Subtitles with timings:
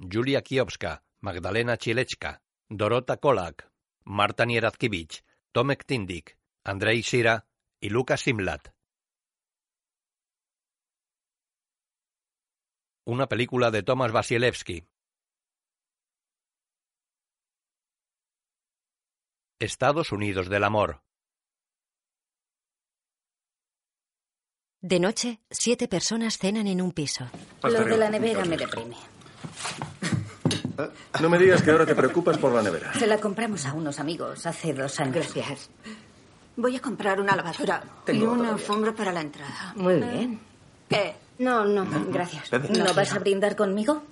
[0.00, 3.70] Julia Kiowska, Magdalena Chilechka, Dorota Kolak,
[4.04, 7.46] Marta Nieradkiewicz, Tomek Tindik, Andrei Shira
[7.80, 8.68] y Lucas Simlat.
[13.04, 14.86] Una película de Thomas Wasielewski.
[19.58, 21.02] Estados Unidos del Amor.
[24.80, 27.30] De noche, siete personas cenan en un piso.
[27.62, 28.96] Lo de la nevera me deprime.
[31.20, 32.92] No me digas que ahora te preocupas por la nevera.
[32.94, 35.14] Se la compramos a unos amigos hace dos años.
[35.34, 35.70] Gracias.
[36.56, 38.52] Voy a comprar una lavadora y Tengo una todavía.
[38.54, 39.72] alfombra para la entrada.
[39.76, 40.40] Muy bien.
[40.88, 41.14] ¿Qué?
[41.38, 42.50] No, no, gracias.
[42.50, 42.68] Bebe.
[42.70, 44.02] ¿No vas a brindar conmigo?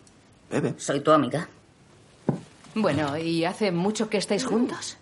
[0.51, 0.75] Bebe.
[0.79, 1.49] Soy tu amiga.
[2.75, 4.97] Bueno, ¿y hace mucho que estáis juntos?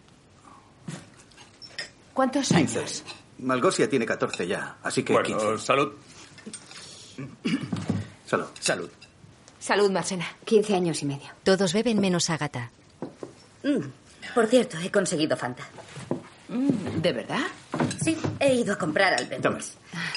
[2.14, 3.04] ¿Cuántos años?
[3.38, 5.58] Malgosia tiene 14 ya, así que Bueno, 15.
[5.64, 5.92] salud.
[8.26, 8.46] Salud.
[8.58, 8.90] Salud.
[9.66, 10.24] Salud, Marcena.
[10.44, 11.26] 15 años y medio.
[11.42, 12.70] Todos beben menos Agatha.
[13.64, 13.80] Mm,
[14.32, 15.64] Por cierto, he conseguido Fanta.
[16.48, 17.40] Mm, ¿De verdad?
[18.00, 19.26] Sí, he ido a comprar al.
[19.26, 19.72] Benus.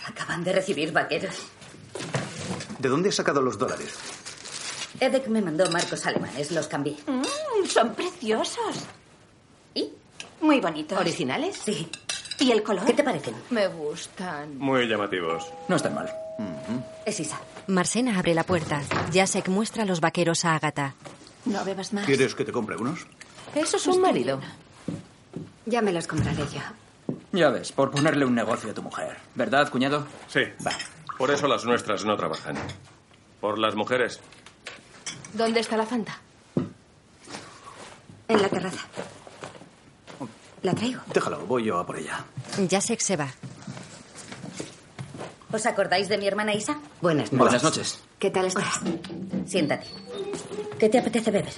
[0.06, 1.36] Acaban de recibir vaqueros.
[2.78, 3.96] ¿De dónde has sacado los dólares?
[5.00, 6.96] Edek me mandó marcos alemanes, los cambié.
[7.08, 8.76] Mm, son preciosos.
[9.74, 9.90] ¿Y?
[10.42, 11.00] Muy bonitos.
[11.00, 11.58] ¿Originales?
[11.66, 11.90] Sí.
[12.40, 12.86] ¿Y el color?
[12.86, 13.34] ¿Qué te parecen?
[13.50, 14.60] Me gustan.
[14.60, 15.44] Muy llamativos.
[15.68, 16.08] No están mal.
[17.04, 17.40] Es Isa.
[17.70, 18.82] Marsena abre la puerta.
[19.14, 20.96] Jacek muestra los vaqueros a Agatha.
[21.46, 22.06] No bebas más.
[22.06, 23.06] ¿Quieres que te compre unos?
[23.54, 24.40] Eso es un marido.
[25.68, 26.62] Ya me los compraré yo.
[27.32, 29.18] Ya ves, por ponerle un negocio a tu mujer.
[29.36, 30.08] ¿Verdad, cuñado?
[30.28, 30.42] Sí.
[31.18, 32.58] Por eso las nuestras no trabajan.
[33.40, 34.20] Por las mujeres.
[35.34, 36.20] ¿Dónde está la Fanta?
[38.28, 38.82] En la terraza.
[40.64, 41.02] ¿La traigo?
[41.14, 42.26] Déjalo, voy yo a por ella.
[42.68, 43.28] Jacek se va.
[45.52, 46.80] ¿Os acordáis de mi hermana Isa?
[47.02, 48.00] Buenas Buenas noches.
[48.20, 48.80] ¿Qué tal estás?
[49.48, 49.88] Siéntate.
[50.78, 51.54] ¿Qué te apetece beber?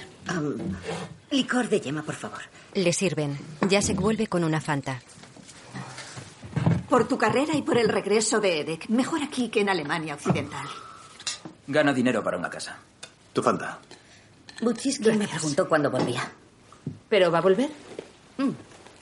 [1.30, 2.40] licor de yema, por favor.
[2.74, 3.38] Le sirven.
[3.68, 5.00] Jacek vuelve con una Fanta.
[6.88, 8.88] Por tu carrera y por el regreso de Edek.
[8.88, 10.66] Mejor aquí que en Alemania Occidental.
[11.66, 12.76] Gana dinero para una casa.
[13.32, 13.78] Tu Fanta.
[14.60, 16.30] Buchiski me preguntó cuándo volvía.
[17.08, 17.70] ¿Pero va a volver?
[18.38, 18.50] Mm,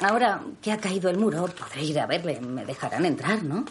[0.01, 2.41] Ahora que ha caído el muro, podré ir a verle.
[2.41, 3.65] Me dejarán entrar, ¿no?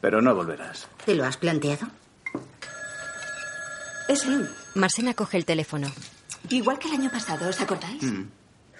[0.00, 0.88] Pero no volverás.
[1.04, 1.86] ¿Te lo has planteado?
[4.08, 4.48] Es Lynn.
[4.74, 5.90] Marsena coge el teléfono.
[6.50, 8.02] Igual que el año pasado, ¿os acordáis?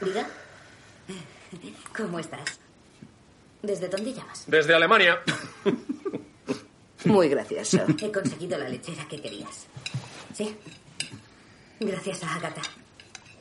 [0.00, 0.26] Diga.
[1.96, 2.60] ¿Cómo estás?
[3.62, 4.44] ¿Desde dónde llamas?
[4.46, 5.18] Desde Alemania.
[7.04, 7.78] Muy gracioso.
[8.00, 9.66] He conseguido la lechera que querías.
[10.34, 10.56] Sí.
[11.80, 12.62] Gracias a Agatha.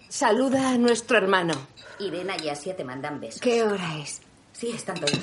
[0.09, 1.53] Saluda a nuestro hermano.
[1.99, 3.41] Irena y Asia te mandan besos.
[3.41, 4.21] ¿Qué hora es?
[4.53, 5.19] Sí, están todos.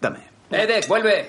[0.00, 0.20] Dame.
[0.50, 1.28] Edek, vuelve.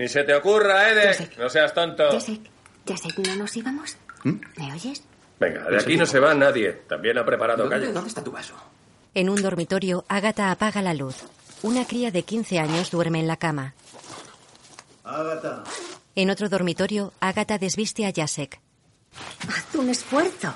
[0.00, 1.36] Ni se te ocurra, Edek.
[1.36, 2.10] No seas tonto.
[2.10, 2.40] Jacek,
[2.88, 3.98] Jacek, ¿no nos íbamos?
[4.24, 5.02] ¿Me oyes?
[5.38, 6.72] Venga, de aquí no se va nadie.
[6.88, 7.92] También ha preparado ¿Dónde, calle.
[7.92, 8.54] dónde está tu vaso?
[9.12, 11.16] En un dormitorio, Agatha apaga la luz.
[11.62, 13.74] Una cría de 15 años duerme en la cama.
[15.04, 15.64] Ágata.
[16.14, 18.58] En otro dormitorio, Agatha desviste a Jacek.
[19.50, 20.54] Haz un esfuerzo.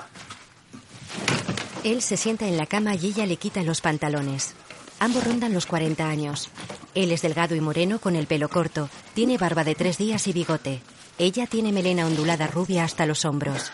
[1.84, 4.54] Él se sienta en la cama y ella le quita los pantalones.
[5.00, 6.48] Ambos rondan los 40 años.
[6.94, 8.88] Él es delgado y moreno con el pelo corto.
[9.14, 10.80] Tiene barba de tres días y bigote.
[11.18, 13.72] Ella tiene melena ondulada rubia hasta los hombros.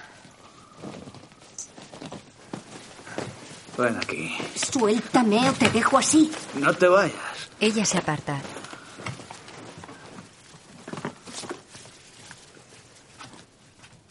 [3.76, 4.36] Ven aquí.
[4.54, 6.30] Suéltame o te dejo así.
[6.54, 7.14] No te vayas.
[7.60, 8.40] Ella se aparta.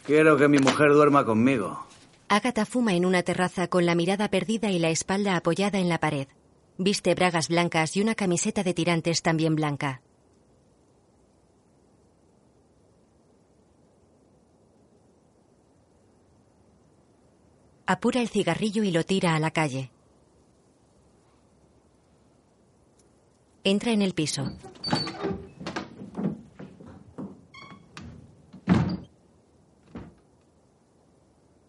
[0.06, 1.86] Quiero que mi mujer duerma conmigo.
[2.30, 6.00] Agatha fuma en una terraza con la mirada perdida y la espalda apoyada en la
[6.00, 6.28] pared.
[6.82, 10.02] Viste bragas blancas y una camiseta de tirantes también blanca.
[17.86, 19.92] Apura el cigarrillo y lo tira a la calle.
[23.66, 24.50] Entra en el piso.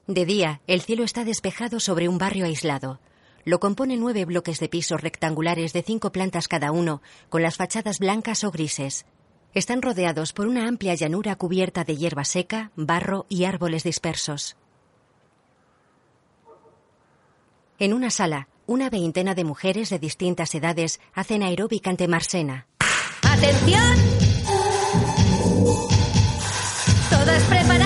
[0.06, 3.00] De día, el cielo está despejado sobre un barrio aislado.
[3.44, 7.98] Lo componen nueve bloques de pisos rectangulares de cinco plantas cada uno, con las fachadas
[7.98, 9.06] blancas o grises.
[9.54, 14.56] Están rodeados por una amplia llanura cubierta de hierba seca, barro y árboles dispersos.
[17.78, 22.66] En una sala, una veintena de mujeres de distintas edades hacen aeróbica ante Marsena.
[23.22, 23.96] ¡Atención!
[27.10, 27.79] ¿Todas preparadas?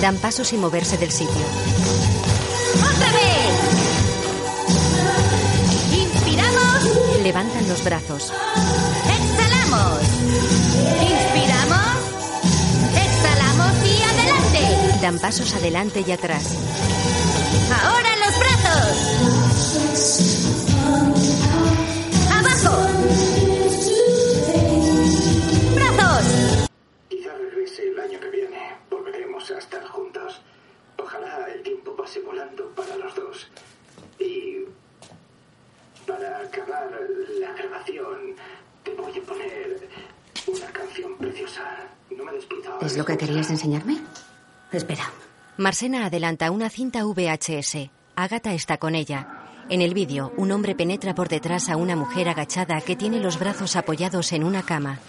[0.00, 1.34] Dan pasos sin moverse del sitio.
[1.34, 3.52] ¡Otra vez!
[5.92, 8.32] Inspiramos, Levantan los brazos.
[9.08, 10.00] exhalamos.
[11.00, 11.96] Inspiramos,
[12.94, 13.72] exhalamos.
[15.02, 16.44] Dan pasos adelante y atrás.
[17.84, 18.05] ¡Ahora
[32.06, 33.48] pase volando para los dos.
[34.20, 34.58] Y
[36.06, 36.88] para acabar
[37.40, 38.36] la grabación,
[38.84, 39.88] te voy a poner
[40.46, 41.64] una canción preciosa.
[42.16, 42.78] No me despido.
[42.80, 43.98] ¿Es lo que querías enseñarme?
[44.70, 45.10] Espera.
[45.56, 47.90] Marsena adelanta una cinta VHS.
[48.14, 49.48] Agatha está con ella.
[49.68, 53.40] En el vídeo, un hombre penetra por detrás a una mujer agachada que tiene los
[53.40, 55.00] brazos apoyados en una cama.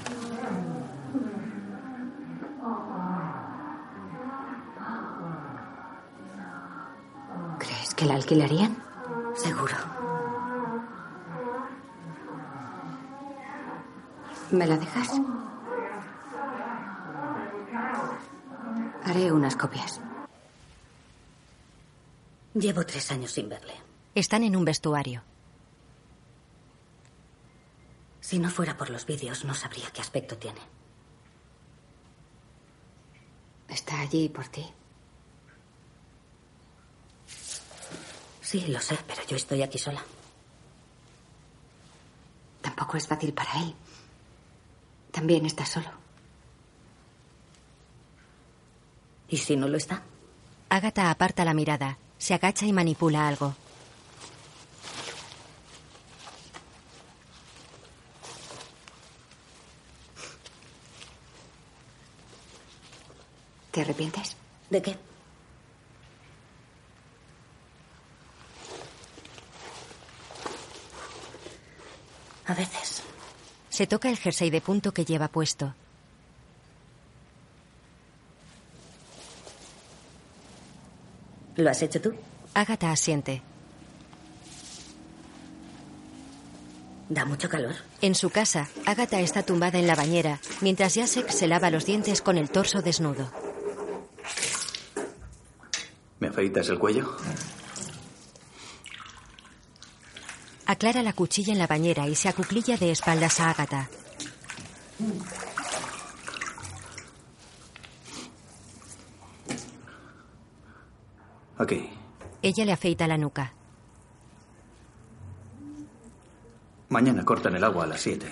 [7.98, 8.78] Que la alquilarían?
[9.36, 9.76] Seguro.
[14.52, 15.10] ¿Me la dejas?
[19.04, 20.00] Haré unas copias.
[22.54, 23.74] Llevo tres años sin verle.
[24.14, 25.24] Están en un vestuario.
[28.22, 30.62] Si no fuera por los vídeos, no sabría qué aspecto tiene.
[33.70, 34.66] Está allí por ti.
[38.48, 40.02] Sí, lo sé, pero yo estoy aquí sola.
[42.62, 43.76] Tampoco es fácil para él.
[45.12, 45.90] También está solo.
[49.28, 50.02] ¿Y si no lo está?
[50.70, 53.54] Agatha aparta la mirada, se agacha y manipula algo.
[63.72, 64.38] ¿Te arrepientes?
[64.70, 64.98] ¿De qué?
[72.48, 73.04] A veces.
[73.78, 75.76] Se toca el jersey de punto que lleva puesto.
[81.58, 82.16] ¿Lo has hecho tú?
[82.56, 83.44] Agatha asiente.
[87.08, 87.76] Da mucho calor.
[88.02, 92.24] En su casa, Agatha está tumbada en la bañera, mientras Jacek se lava los dientes
[92.24, 93.32] con el torso desnudo.
[96.20, 97.16] ¿Me afeitas el cuello?
[100.70, 103.90] Aclara la cuchilla en la bañera y se acuclilla de espaldas a Agatha.
[111.58, 111.90] Aquí.
[112.42, 113.54] Ella le afeita la nuca.
[116.90, 118.30] Mañana cortan el agua a las 7.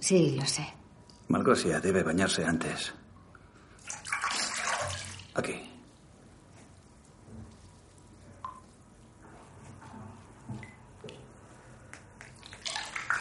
[0.00, 0.66] Sí, lo sé.
[1.28, 2.94] Malgosia debe bañarse antes.
[5.34, 5.75] Aquí.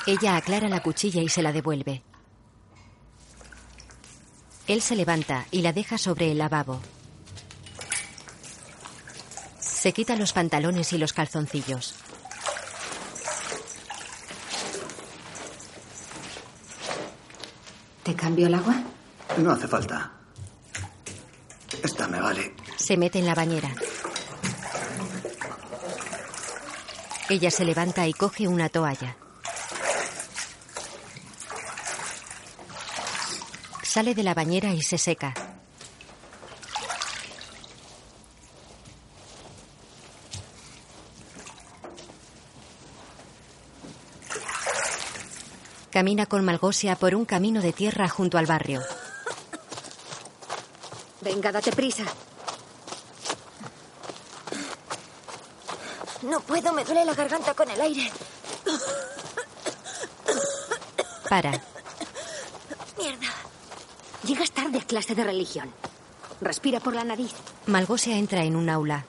[0.08, 2.04] Ella aclara la cuchilla y se la devuelve.
[4.68, 6.80] Él se levanta y la deja sobre el lavabo.
[9.60, 11.96] Se quita los pantalones y los calzoncillos.
[18.04, 18.76] ¿Te cambio el agua?
[19.38, 20.12] No hace falta.
[21.84, 22.56] Esta me vale.
[22.78, 23.72] Se mete en la bañera.
[27.30, 29.18] Ella se levanta y coge una toalla.
[33.96, 35.34] Sale de la bañera y se seca.
[45.92, 48.82] Camina con Malgosia por un camino de tierra junto al barrio.
[51.22, 52.04] Venga, date prisa.
[56.24, 58.12] No puedo, me duele la garganta con el aire.
[61.30, 61.52] Para.
[62.98, 63.46] Mierda.
[64.26, 65.70] Llegas tarde a clase de religión.
[66.42, 67.34] Respira por la nariz.
[67.68, 69.06] Malgosia entra en un aula.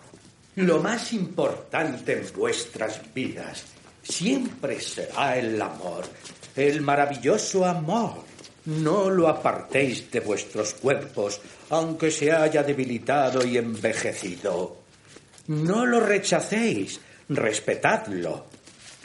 [0.56, 3.64] Lo más importante en vuestras vidas
[4.02, 6.04] siempre será el amor,
[6.54, 8.24] el maravilloso amor.
[8.66, 11.40] No lo apartéis de vuestros cuerpos,
[11.70, 14.78] aunque se haya debilitado y envejecido.
[15.48, 18.46] No lo rechacéis, respetadlo.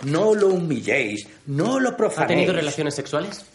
[0.05, 2.37] No lo humilléis, no lo ¿Ha profanéis.
[2.37, 3.45] tenido relaciones sexuales?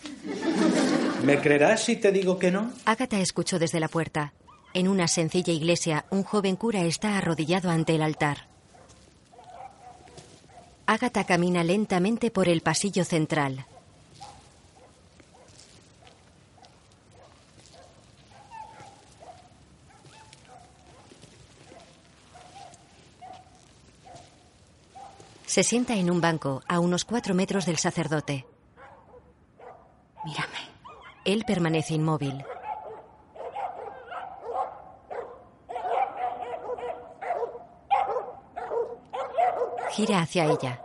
[1.26, 2.70] ¿Me creerás si te digo que no?
[2.84, 4.32] Agatha escuchó desde la puerta.
[4.74, 8.46] En una sencilla iglesia, un joven cura está arrodillado ante el altar.
[10.86, 13.66] Agatha camina lentamente por el pasillo central.
[25.44, 28.46] Se sienta en un banco a unos cuatro metros del sacerdote.
[30.24, 30.75] Mírame.
[31.26, 32.44] Él permanece inmóvil.
[39.90, 40.80] Gira hacia ella.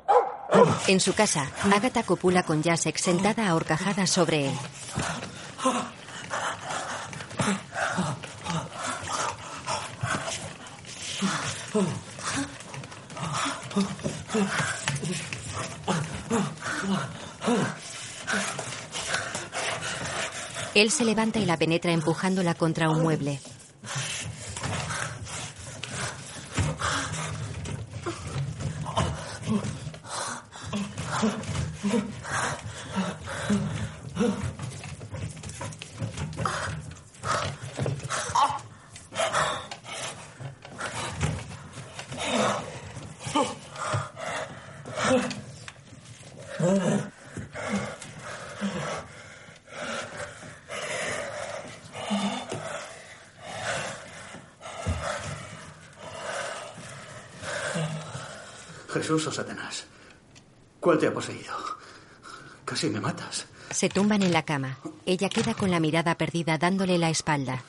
[0.87, 4.53] En su casa, Agatha copula con Jacek sentada ahorcajada sobre él.
[20.81, 23.39] Él se levanta y la penetra empujándola contra un mueble.
[59.21, 59.85] Jesús o Satanás.
[60.79, 61.55] ¿Cuál te ha poseído?
[62.65, 63.45] Casi me matas.
[63.69, 64.77] Se tumban en la cama.
[65.05, 67.61] Ella queda con la mirada perdida dándole la espalda.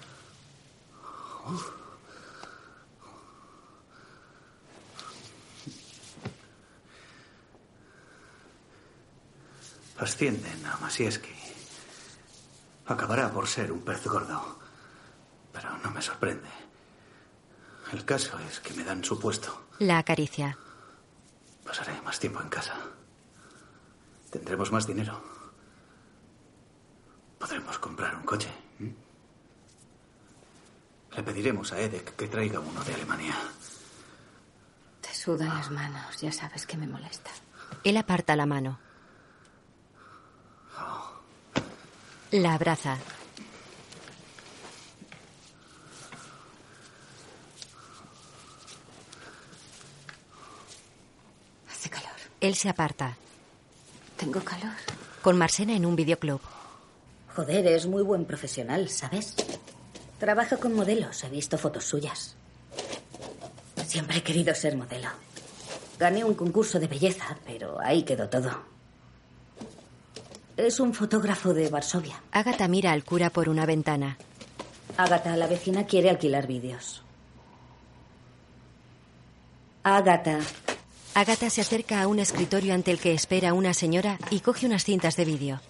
[9.98, 11.34] Ascienden a Masieski.
[12.86, 14.58] Acabará por ser un pez gordo.
[15.52, 16.48] Pero no me sorprende.
[17.92, 19.66] El caso es que me dan su puesto.
[19.78, 20.56] La acaricia.
[21.64, 22.74] Pasaré más tiempo en casa.
[24.30, 25.20] Tendremos más dinero.
[27.38, 28.50] Podremos comprar un coche.
[31.16, 33.34] Le pediremos a Edek que traiga uno de Alemania.
[35.00, 37.30] Te sudan las manos, ya sabes que me molesta.
[37.84, 38.78] Él aparta la mano.
[42.30, 42.96] La abraza.
[51.70, 52.08] Hace calor.
[52.42, 53.16] Él se aparta.
[54.16, 54.74] Tengo calor.
[55.22, 56.40] Con Marsena en un videoclub.
[57.36, 59.36] Joder, es muy buen profesional, ¿sabes?
[60.18, 62.34] Trabaja con modelos, he visto fotos suyas.
[63.86, 65.08] Siempre he querido ser modelo.
[66.00, 68.50] Gané un concurso de belleza, pero ahí quedó todo.
[70.56, 72.20] Es un fotógrafo de Varsovia.
[72.32, 74.18] Agatha mira al cura por una ventana.
[74.96, 77.02] Agatha, la vecina quiere alquilar vídeos.
[79.84, 80.40] Agatha.
[81.14, 84.84] Agatha se acerca a un escritorio ante el que espera una señora y coge unas
[84.84, 85.60] cintas de vídeo.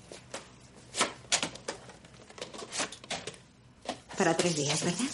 [4.16, 5.06] Para tres días, ¿verdad?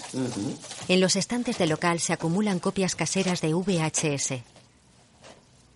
[0.88, 4.42] En los estantes del local se acumulan copias caseras de VHS.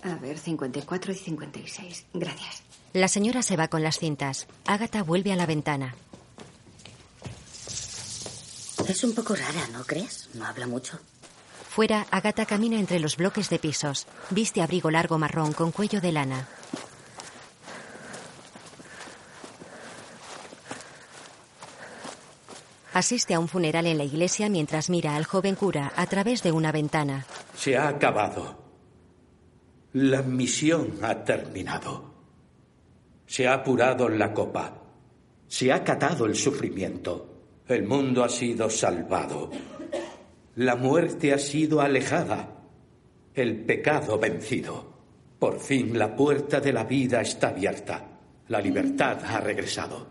[0.03, 2.07] A ver, 54 y 56.
[2.13, 2.63] Gracias.
[2.93, 4.47] La señora se va con las cintas.
[4.67, 5.95] Agatha vuelve a la ventana.
[8.87, 10.29] Es un poco rara, ¿no crees?
[10.35, 10.99] No habla mucho.
[11.75, 14.07] Fuera, Agatha camina entre los bloques de pisos.
[14.29, 16.47] Viste abrigo largo marrón con cuello de lana.
[22.93, 26.53] Asiste a un funeral en la iglesia mientras mira al joven cura a través de
[26.53, 27.25] una ventana.
[27.57, 28.63] Se ha acabado.
[29.95, 32.13] La misión ha terminado.
[33.27, 34.75] Se ha apurado la copa.
[35.49, 37.33] Se ha catado el sufrimiento.
[37.67, 39.51] El mundo ha sido salvado.
[40.57, 42.63] La muerte ha sido alejada.
[43.35, 44.93] El pecado vencido.
[45.39, 48.07] Por fin la puerta de la vida está abierta.
[48.49, 50.07] La libertad ha regresado.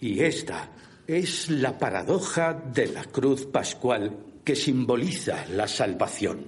[0.00, 0.70] Y esta
[1.06, 6.46] es la paradoja de la cruz pascual que simboliza la salvación.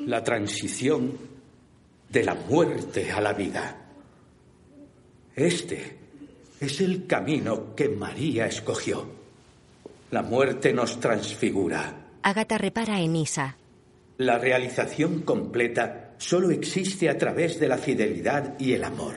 [0.00, 1.16] La transición
[2.10, 3.78] de la muerte a la vida.
[5.34, 5.96] Este
[6.60, 9.21] es el camino que María escogió.
[10.12, 12.18] La muerte nos transfigura.
[12.22, 13.56] Agatha repara en Isa.
[14.18, 19.14] La realización completa solo existe a través de la fidelidad y el amor.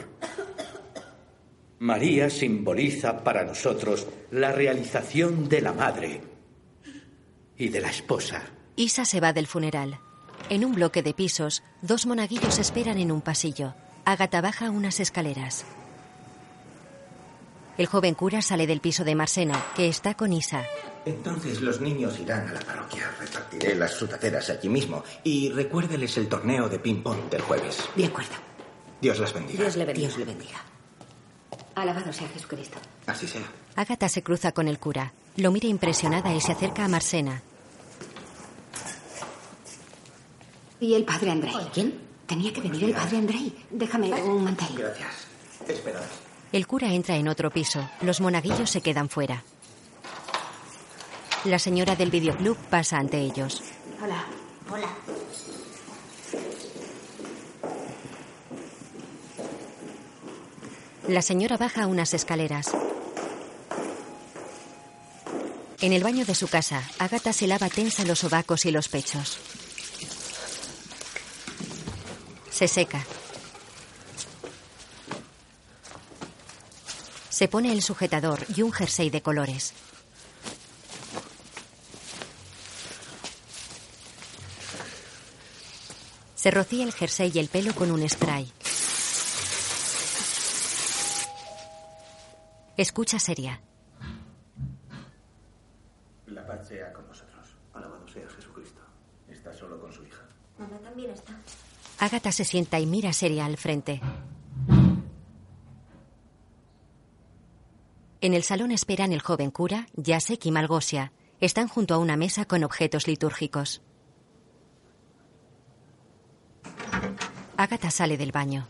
[1.80, 6.22] María simboliza para nosotros la realización de la madre
[7.58, 8.44] y de la esposa.
[8.78, 10.00] Isa se va del funeral.
[10.50, 13.76] En un bloque de pisos, dos monaguillos esperan en un pasillo.
[14.06, 15.66] Agatha baja unas escaleras.
[17.78, 20.64] El joven cura sale del piso de Marsena, que está con Isa.
[21.06, 23.12] Entonces los niños irán a la parroquia.
[23.20, 25.04] Repartiré las frutateras allí mismo.
[25.24, 27.84] Y recuérdeles el torneo de ping-pong del jueves.
[27.96, 28.34] De acuerdo.
[29.02, 29.62] Dios las bendiga.
[29.64, 30.08] Dios le bendiga.
[30.08, 30.64] Dios le bendiga.
[31.76, 32.78] Alabado sea Jesucristo.
[33.06, 33.44] Así sea.
[33.76, 35.14] Agatha se cruza con el cura.
[35.36, 37.42] Lo mira impresionada y se acerca a Marsena.
[40.80, 41.54] ¿Y el padre Andrei?
[41.74, 42.00] ¿Quién?
[42.26, 43.56] Tenía que venir el padre Andrei.
[43.70, 44.76] Déjame un mantel.
[44.78, 45.28] Gracias.
[45.68, 46.02] Esperad.
[46.56, 47.86] El cura entra en otro piso.
[48.00, 49.44] Los monaguillos se quedan fuera.
[51.44, 53.62] La señora del videoclub pasa ante ellos.
[54.02, 54.24] Hola.
[54.72, 54.88] Hola.
[61.10, 62.72] La señora baja unas escaleras.
[65.82, 69.40] En el baño de su casa, Agatha se lava tensa los ovacos y los pechos.
[72.50, 73.06] Se seca.
[77.36, 79.74] Se pone el sujetador y un jersey de colores.
[86.36, 88.50] Se rocía el jersey y el pelo con un spray.
[92.78, 93.60] Escucha seria.
[96.28, 97.54] La paz sea con vosotros.
[97.74, 98.80] Alabado sea Jesucristo.
[99.28, 100.24] Está solo con su hija.
[100.58, 101.34] Mamá también está.
[102.00, 104.00] Agatha se sienta y mira seria al frente.
[108.26, 111.14] En el salón esperan el joven cura, Jacek y Malgosia.
[111.40, 113.84] Están junto a una mesa con objetos litúrgicos.
[117.56, 118.68] Agatha sale del baño.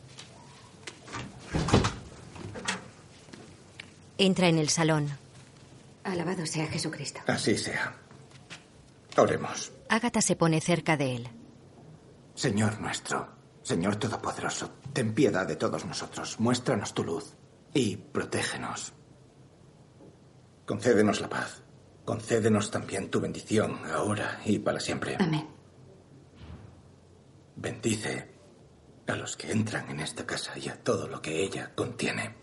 [4.18, 5.08] Entra en el salón.
[6.04, 7.22] Alabado sea Jesucristo.
[7.26, 7.96] Así sea.
[9.16, 9.72] Oremos.
[9.88, 11.30] Agatha se pone cerca de él.
[12.34, 13.30] Señor nuestro,
[13.64, 16.42] Señor Todopoderoso, ten piedad de todos nosotros.
[16.42, 17.38] Muéstranos tu luz
[17.74, 18.95] y protégenos.
[20.66, 21.62] Concédenos la paz.
[22.04, 25.18] Concédenos también tu bendición, ahora y para siempre.
[25.20, 25.48] Amén.
[27.56, 28.28] Bendice
[29.08, 32.36] a los que entran en esta casa y a todo lo que ella contiene.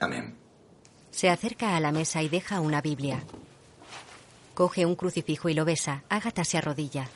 [0.00, 0.38] Amén.
[1.10, 3.22] Se acerca a la mesa y deja una Biblia.
[4.54, 6.04] Coge un crucifijo y lo besa.
[6.08, 7.08] Agatha se arrodilla.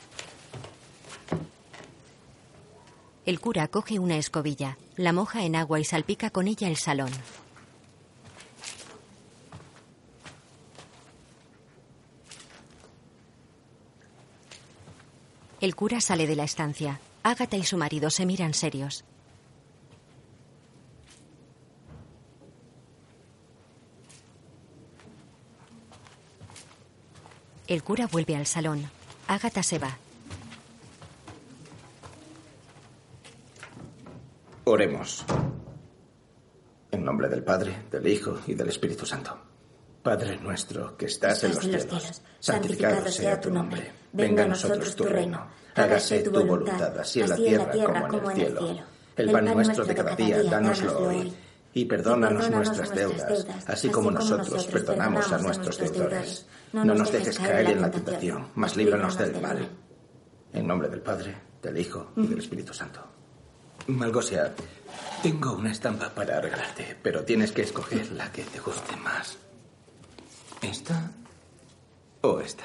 [3.25, 7.11] El cura coge una escobilla, la moja en agua y salpica con ella el salón.
[15.61, 16.99] El cura sale de la estancia.
[17.21, 19.05] Agatha y su marido se miran serios.
[27.67, 28.89] El cura vuelve al salón.
[29.27, 29.95] Agatha se va.
[34.63, 35.23] Oremos.
[36.89, 39.50] En nombre del Padre, del Hijo y del Espíritu Santo.
[40.01, 43.91] Padre nuestro que estás, en los cielos, santificado sea tu nombre.
[44.11, 45.47] Venga a nosotros tu reino.
[45.75, 48.79] Hágase tu voluntad, así en la tierra como en el cielo.
[49.15, 51.33] El pan nuestro de cada día, dánoslo hoy.
[51.73, 56.45] Y perdónanos nuestras deudas, así como nosotros perdonamos a nuestros deudores.
[56.73, 59.69] No nos dejes caer en la tentación, mas líbranos del mal.
[60.51, 63.01] En nombre del Padre, del Hijo y del Espíritu Santo.
[63.87, 64.51] Malgosia,
[65.23, 69.37] tengo una estampa para regalarte, pero tienes que escoger la que te guste más.
[70.61, 71.11] ¿Esta
[72.21, 72.63] o esta?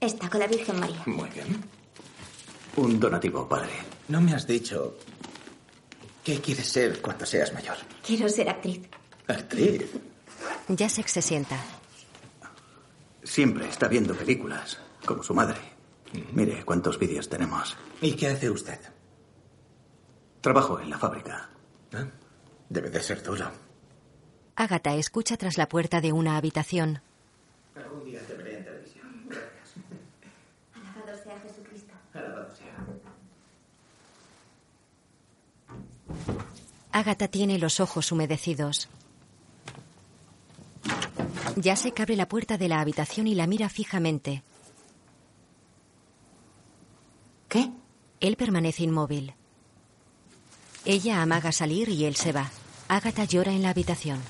[0.00, 1.02] Está con la Virgen María.
[1.06, 1.64] Muy bien.
[2.76, 3.72] Un donativo, padre.
[4.08, 4.96] No me has dicho
[6.22, 7.76] qué quieres ser cuando seas mayor.
[8.04, 8.80] Quiero ser actriz.
[9.28, 9.90] Actriz.
[10.68, 11.58] Jacek se sienta.
[13.22, 15.58] Siempre está viendo películas, como su madre.
[16.32, 17.76] Mire cuántos vídeos tenemos.
[18.00, 18.78] ¿Y qué hace usted?
[20.40, 21.48] Trabajo en la fábrica.
[21.92, 22.10] ¿Eh?
[22.68, 23.50] Debe de ser duro.
[24.56, 27.00] Agatha escucha tras la puerta de una habitación.
[27.74, 29.24] Algún día te veré en televisión.
[29.26, 29.74] Gracias.
[30.74, 31.92] Alabado sea Jesucristo.
[32.12, 32.74] Alabado sea.
[36.92, 38.88] Agatha tiene los ojos humedecidos.
[41.62, 44.42] Jacek abre la puerta de la habitación y la mira fijamente.
[47.48, 47.70] ¿Qué?
[48.20, 49.34] Él permanece inmóvil.
[50.84, 52.50] Ella amaga salir y él se va.
[52.88, 54.20] Agatha llora en la habitación.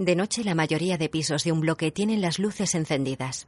[0.00, 3.46] De noche la mayoría de pisos de un bloque tienen las luces encendidas.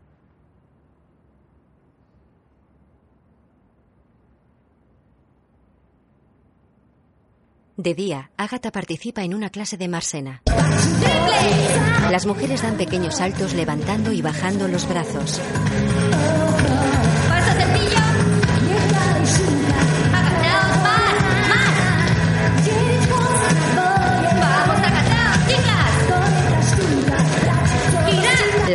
[7.78, 10.42] De día, Agatha participa en una clase de Marsena.
[12.10, 15.40] Las mujeres dan pequeños saltos levantando y bajando los brazos.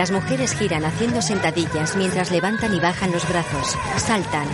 [0.08, 3.76] Las mujeres giran haciendo sentadillas mientras levantan y bajan los brazos.
[3.98, 4.48] Saltan.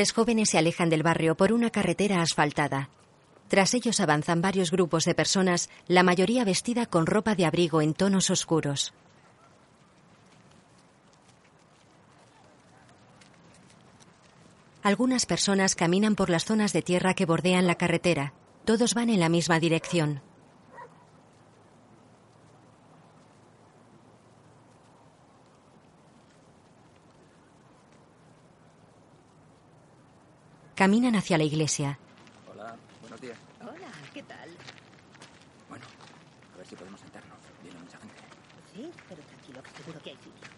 [0.00, 2.88] Tres jóvenes se alejan del barrio por una carretera asfaltada.
[3.48, 7.92] Tras ellos avanzan varios grupos de personas, la mayoría vestida con ropa de abrigo en
[7.92, 8.94] tonos oscuros.
[14.82, 18.32] Algunas personas caminan por las zonas de tierra que bordean la carretera.
[18.64, 20.22] Todos van en la misma dirección.
[30.74, 31.98] Caminan hacia la iglesia.
[32.50, 33.36] Hola, buenos días.
[33.60, 34.48] Hola, ¿qué tal?
[35.68, 35.84] Bueno,
[36.54, 37.38] a ver si podemos sentarnos.
[37.62, 38.16] Viene mucha gente.
[38.74, 40.50] Sí, pero tranquilo, que seguro que hay sitio.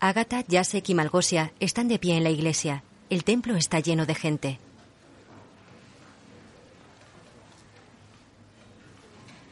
[0.00, 2.82] Agatha, Jacek y Malgosia están de pie en la iglesia.
[3.10, 4.58] El templo está lleno de gente.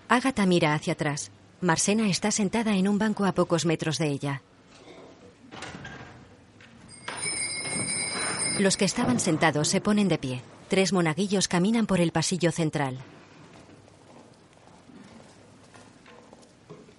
[0.09, 1.31] Agatha mira hacia atrás.
[1.61, 4.43] Marsena está sentada en un banco a pocos metros de ella.
[8.61, 10.42] Los que estaban sentados se ponen de pie.
[10.68, 12.99] Tres monaguillos caminan por el pasillo central.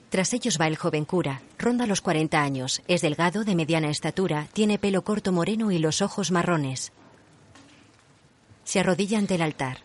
[0.09, 1.43] Tras ellos va el joven cura.
[1.59, 2.81] Ronda los 40 años.
[2.87, 6.93] Es delgado, de mediana estatura, tiene pelo corto moreno y los ojos marrones.
[8.63, 9.81] Se arrodilla ante el altar.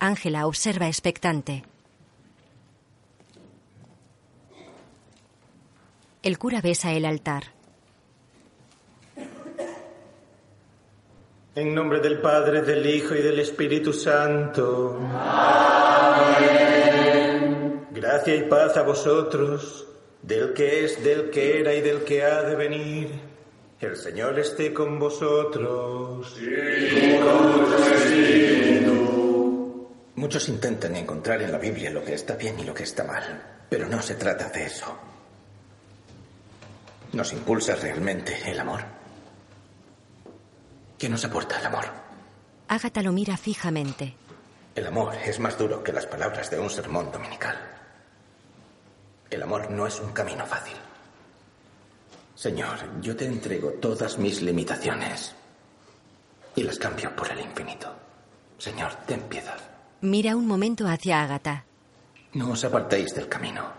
[0.00, 1.62] Ángela observa expectante.
[6.24, 7.59] El cura besa el altar.
[11.52, 15.00] En nombre del Padre, del Hijo y del Espíritu Santo.
[17.90, 19.84] Gracia y paz a vosotros,
[20.22, 23.10] del que es, del que era y del que ha de venir.
[23.80, 26.36] El Señor esté con vosotros.
[30.14, 33.64] Muchos intentan encontrar en la Biblia lo que está bien y lo que está mal,
[33.68, 34.86] pero no se trata de eso.
[37.12, 38.99] ¿Nos impulsa realmente el amor?
[41.00, 41.86] ¿Qué nos aporta el amor?
[42.68, 44.14] Ágata lo mira fijamente.
[44.74, 47.56] El amor es más duro que las palabras de un sermón dominical.
[49.30, 50.76] El amor no es un camino fácil.
[52.34, 55.34] Señor, yo te entrego todas mis limitaciones
[56.54, 57.90] y las cambio por el infinito.
[58.58, 59.58] Señor, ten piedad.
[60.02, 61.64] Mira un momento hacia Ágata.
[62.34, 63.72] No os apartéis del camino.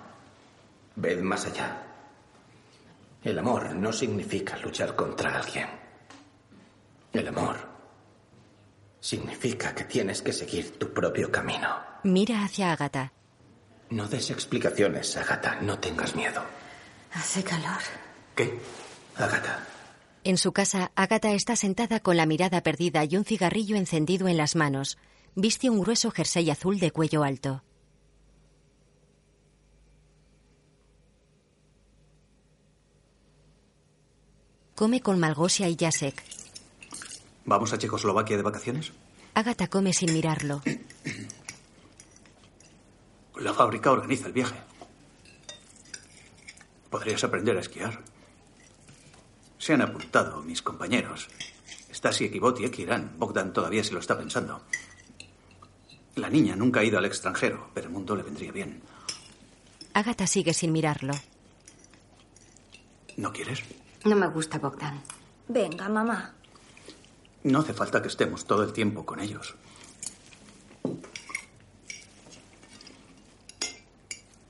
[0.95, 1.83] Ved más allá.
[3.23, 5.80] El amor no significa luchar contra alguien.
[7.13, 7.57] El amor
[8.99, 11.67] significa que tienes que seguir tu propio camino.
[12.03, 13.11] Mira hacia Ágata.
[13.89, 15.59] No des explicaciones, Agatha.
[15.61, 16.41] No tengas miedo.
[17.13, 17.81] Hace calor.
[18.35, 18.57] ¿Qué?
[19.17, 19.67] Agatha.
[20.23, 24.37] En su casa, Ágata está sentada con la mirada perdida y un cigarrillo encendido en
[24.37, 24.97] las manos.
[25.35, 27.63] Viste un grueso jersey azul de cuello alto.
[34.75, 36.40] Come con Malgosia y Jacek.
[37.45, 38.91] ¿Vamos a Checoslovaquia de vacaciones?
[39.33, 40.61] Ágata come sin mirarlo.
[43.37, 44.59] La fábrica organiza el viaje.
[46.89, 47.99] Podrías aprender a esquiar.
[49.57, 51.29] Se han apuntado mis compañeros.
[51.91, 53.13] Stasi Ekiboti Ekirán.
[53.17, 54.61] Bogdan todavía se lo está pensando.
[56.15, 58.81] La niña nunca ha ido al extranjero, pero el mundo le vendría bien.
[59.93, 61.13] Ágata sigue sin mirarlo.
[63.17, 63.61] ¿No quieres?
[64.05, 65.01] No me gusta Bogdan.
[65.47, 66.33] Venga, mamá.
[67.43, 69.55] No hace falta que estemos todo el tiempo con ellos.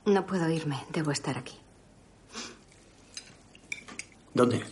[0.04, 0.78] No puedo irme.
[0.90, 1.56] Debo estar aquí.
[4.34, 4.64] ¿Dónde?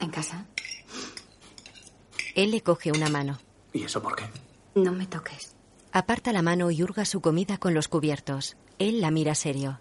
[0.00, 0.44] ¿En casa?
[2.34, 3.38] Él le coge una mano.
[3.72, 4.24] ¿Y eso por qué?
[4.74, 5.54] No me toques.
[5.92, 8.56] Aparta la mano y hurga su comida con los cubiertos.
[8.78, 9.80] Él la mira serio.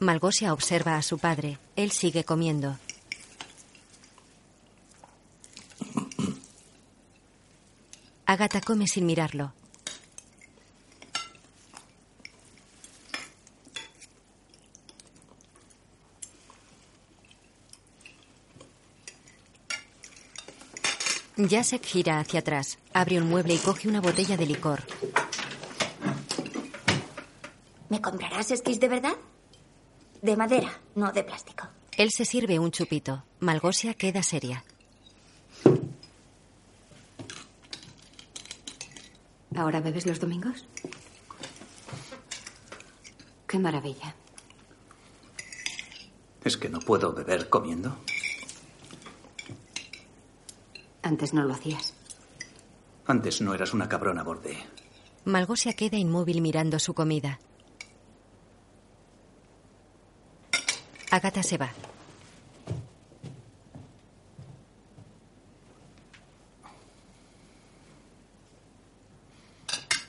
[0.00, 1.58] Malgosia observa a su padre.
[1.76, 2.78] Él sigue comiendo.
[8.24, 9.52] Agatha come sin mirarlo.
[21.36, 24.82] Jacek gira hacia atrás, abre un mueble y coge una botella de licor.
[27.90, 29.16] ¿Me comprarás esquís de verdad?
[30.22, 31.68] De madera, no de plástico.
[31.96, 33.24] Él se sirve un chupito.
[33.40, 34.64] Malgosia queda seria.
[39.56, 40.64] ¿Ahora bebes los domingos?
[43.46, 44.14] Qué maravilla.
[46.44, 47.96] ¿Es que no puedo beber comiendo?
[51.02, 51.94] Antes no lo hacías.
[53.06, 54.56] Antes no eras una cabrona borde.
[55.24, 57.40] Malgosia queda inmóvil mirando su comida.
[61.10, 61.70] Agatha se va.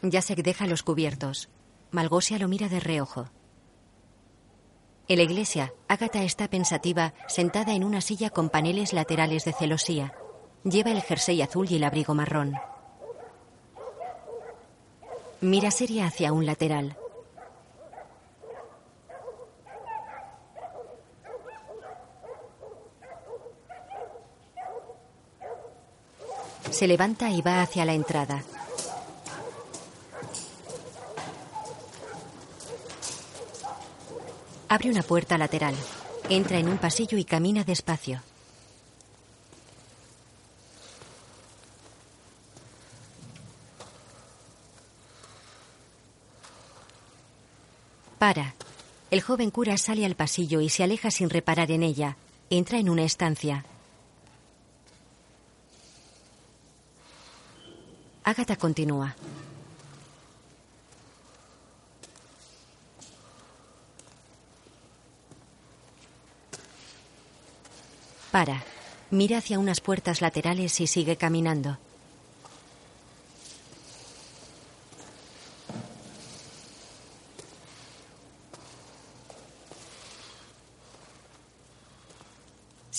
[0.03, 1.49] Jacek deja los cubiertos.
[1.91, 3.29] Malgosia lo mira de reojo.
[5.07, 10.13] En la iglesia, Agatha está pensativa, sentada en una silla con paneles laterales de celosía.
[10.63, 12.55] Lleva el jersey azul y el abrigo marrón.
[15.41, 16.95] Mira seria hacia un lateral.
[26.69, 28.43] Se levanta y va hacia la entrada.
[34.69, 35.75] Abre una puerta lateral.
[36.29, 38.21] Entra en un pasillo y camina despacio.
[48.17, 48.53] Para.
[49.09, 52.15] El joven cura sale al pasillo y se aleja sin reparar en ella.
[52.49, 53.65] Entra en una estancia.
[58.23, 59.15] Agatha continúa.
[68.31, 68.63] Para.
[69.09, 71.77] Mira hacia unas puertas laterales y sigue caminando.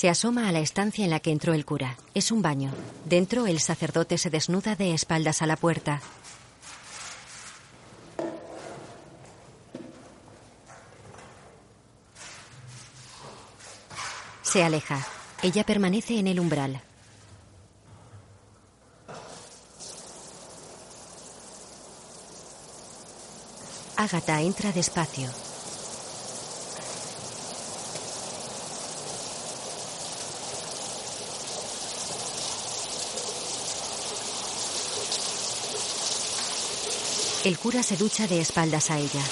[0.02, 1.96] Se asoma a la estancia en la que entró el cura.
[2.12, 2.72] Es un baño.
[3.04, 6.02] Dentro el sacerdote se desnuda de espaldas a la puerta.
[14.42, 15.06] Se aleja.
[15.40, 16.82] Ella permanece en el umbral.
[23.96, 25.30] Agatha entra despacio.
[37.44, 39.22] El cura se ducha de espaldas a ella.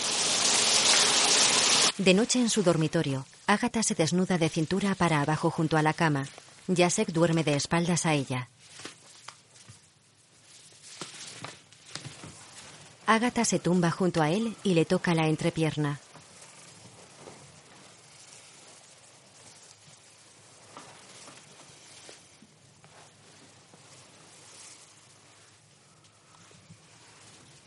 [1.99, 5.93] De noche en su dormitorio, Agatha se desnuda de cintura para abajo junto a la
[5.93, 6.27] cama.
[6.67, 8.49] Jacek duerme de espaldas a ella.
[13.07, 16.01] Agatha se tumba junto a él y le toca la entrepierna.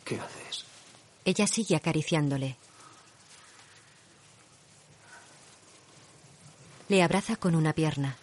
[0.06, 0.66] ¿Qué haces?
[1.26, 2.58] Ella sigue acariciándole.
[6.90, 8.18] Le abraza con una pierna.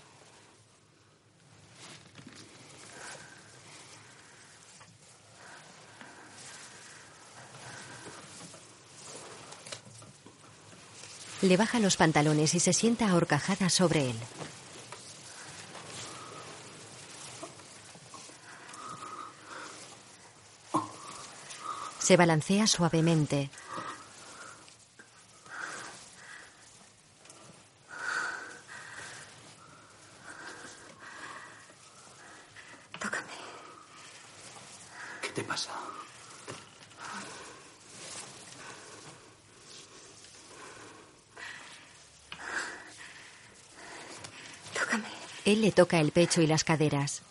[11.42, 14.16] Le baja los pantalones y se sienta ahorcajada sobre él.
[22.10, 23.50] Se balancea suavemente.
[35.22, 35.70] ¿Qué te pasa?
[45.44, 47.22] Él le toca el pecho y las caderas.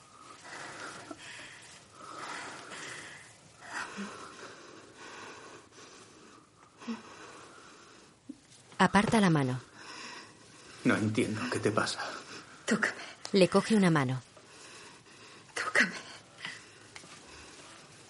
[9.20, 9.60] La mano.
[10.86, 12.00] No entiendo qué te pasa.
[12.66, 12.96] Tócame,
[13.34, 14.22] Le coge una mano.
[15.54, 15.92] tócame.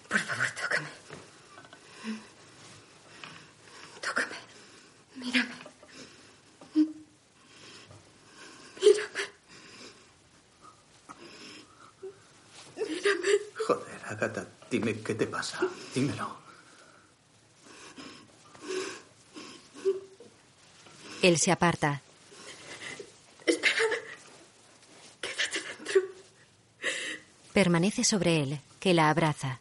[0.08, 0.88] Por favor, tócame.
[4.00, 4.36] Tócame.
[5.16, 5.50] Mírame.
[8.80, 9.22] Mírame.
[12.76, 13.32] Mírame.
[13.66, 15.58] Joder, Agatha, dime qué te pasa.
[15.92, 16.39] Dímelo.
[21.22, 22.00] Él se aparta.
[27.52, 29.60] Permanece sobre él, que la abraza.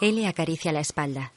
[0.00, 1.30] Él le acaricia la espalda.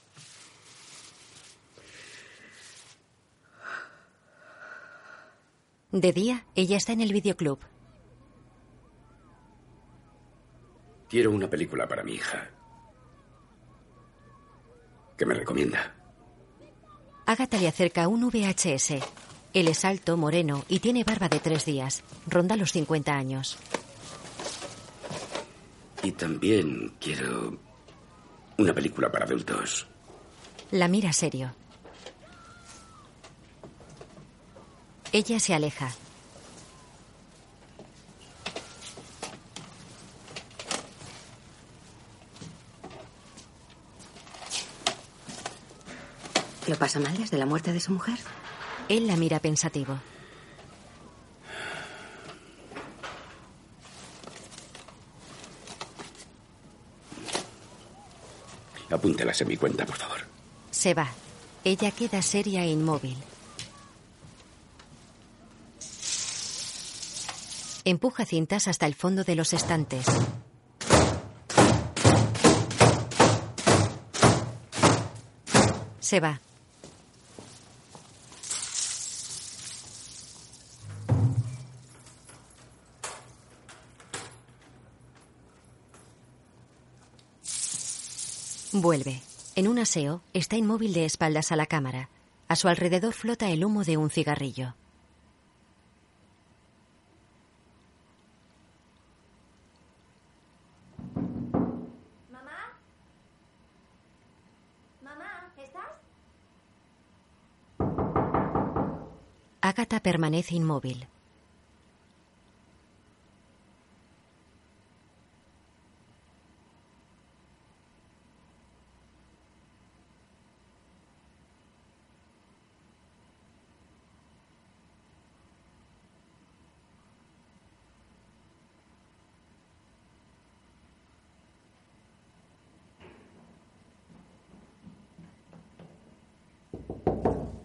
[5.95, 7.57] De día, ella está en el videoclub.
[11.07, 12.49] Quiero una película para mi hija.
[15.17, 15.95] ¿Qué me recomienda?
[17.25, 18.95] Agatha le acerca un VHS.
[19.53, 22.03] Él es alto, moreno y tiene barba de tres días.
[22.27, 23.57] Ronda los 50 años.
[26.03, 27.57] Y también quiero
[28.57, 29.87] una película para adultos.
[30.71, 31.53] La mira serio.
[35.15, 35.89] Ella se aleja.
[46.67, 48.19] ¿Lo pasa mal desde la muerte de su mujer?
[48.89, 49.97] Él la mira pensativo.
[58.91, 60.19] Apúntelas en mi cuenta, por favor.
[60.71, 61.07] Se va.
[61.63, 63.15] Ella queda seria e inmóvil.
[67.85, 70.05] Empuja cintas hasta el fondo de los estantes.
[75.99, 76.41] Se va.
[88.73, 89.21] Vuelve.
[89.55, 92.09] En un aseo, está inmóvil de espaldas a la cámara.
[92.49, 94.75] A su alrededor flota el humo de un cigarrillo.
[102.29, 102.77] ¿Mamá?
[105.01, 105.53] ¿Mamá?
[105.57, 105.83] ¿Estás?
[109.69, 110.99] Agatha permanece inmóvil.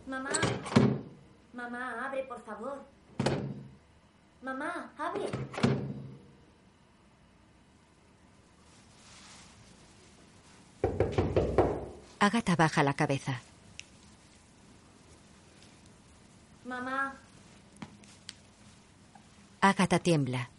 [0.07, 0.31] Mamá.
[1.61, 2.79] Mamá, abre, por favor.
[4.43, 5.27] Mamá, abre.
[12.21, 13.41] Agatha baja la cabeza.
[16.67, 17.15] Mamá.
[19.63, 20.51] Agatha tiembla.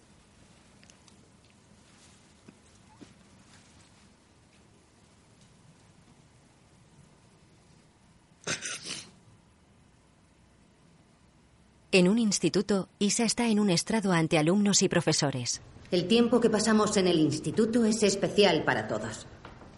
[11.93, 15.62] En un instituto, Isa está en un estrado ante alumnos y profesores.
[15.91, 19.28] El tiempo que pasamos en el instituto es especial para todos.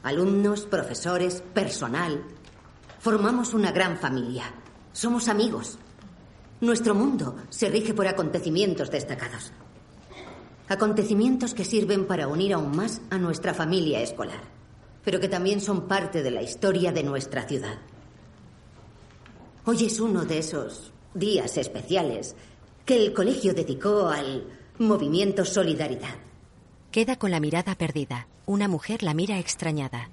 [0.03, 2.21] Alumnos, profesores, personal.
[2.99, 4.43] Formamos una gran familia.
[4.91, 5.79] Somos amigos.
[6.59, 9.53] Nuestro mundo se rige por acontecimientos destacados.
[10.67, 14.41] Acontecimientos que sirven para unir aún más a nuestra familia escolar,
[15.05, 17.77] pero que también son parte de la historia de nuestra ciudad.
[19.65, 22.35] Hoy es uno de esos días especiales
[22.85, 24.47] que el colegio dedicó al
[24.79, 26.15] movimiento Solidaridad.
[26.91, 28.27] Queda con la mirada perdida.
[28.45, 30.09] Una mujer la mira extrañada.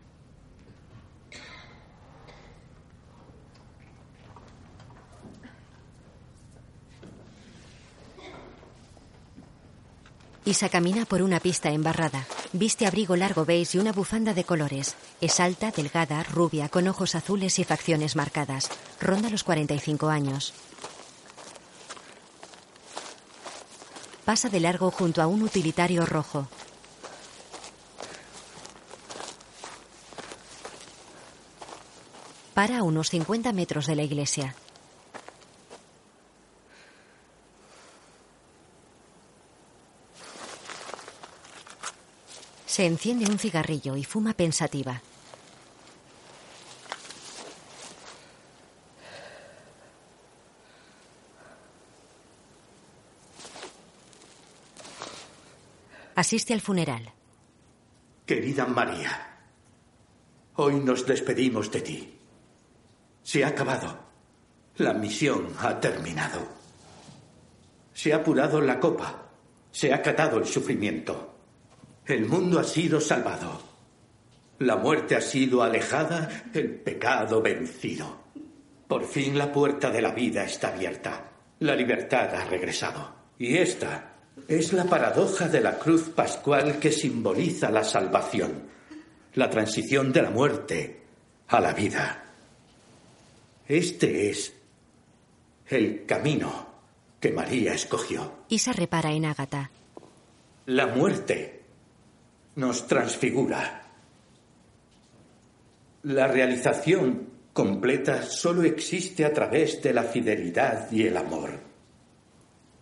[10.45, 12.25] Isa camina por una pista embarrada.
[12.53, 14.95] Viste abrigo largo beige y una bufanda de colores.
[15.21, 18.71] Es alta, delgada, rubia, con ojos azules y facciones marcadas.
[19.01, 20.55] Ronda los 45 años.
[24.25, 26.49] Pasa de largo junto a un utilitario rojo.
[32.61, 34.55] Para unos 50 metros de la iglesia.
[42.66, 45.00] Se enciende un cigarrillo y fuma pensativa.
[56.15, 57.11] Asiste al funeral.
[58.27, 59.46] Querida María,
[60.56, 62.19] hoy nos despedimos de ti.
[63.31, 63.96] Se ha acabado.
[64.78, 66.48] La misión ha terminado.
[67.94, 69.31] Se ha apurado la copa.
[69.70, 71.37] Se ha catado el sufrimiento.
[72.04, 73.62] El mundo ha sido salvado.
[74.58, 78.20] La muerte ha sido alejada, el pecado vencido.
[78.88, 81.31] Por fin la puerta de la vida está abierta.
[81.60, 83.14] La libertad ha regresado.
[83.38, 84.16] Y esta
[84.48, 88.64] es la paradoja de la cruz pascual que simboliza la salvación,
[89.35, 91.02] la transición de la muerte
[91.46, 92.24] a la vida.
[93.71, 94.52] Este es
[95.68, 96.66] el camino
[97.21, 98.38] que María escogió.
[98.48, 99.71] Isa repara en Ágata.
[100.66, 101.62] La muerte
[102.56, 103.92] nos transfigura.
[106.02, 111.50] La realización completa solo existe a través de la fidelidad y el amor.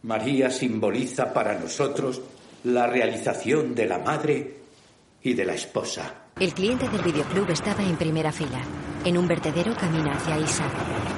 [0.05, 2.23] María simboliza para nosotros
[2.65, 4.57] la realización de la madre
[5.23, 6.29] y de la esposa.
[6.41, 8.63] El cliente del videoclub estaba en primera fila.
[9.05, 10.65] En un vertedero camina hacia Isa.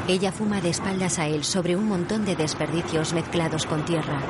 [0.06, 4.20] Ella fuma de espaldas a él sobre un montón de desperdicios mezclados con tierra.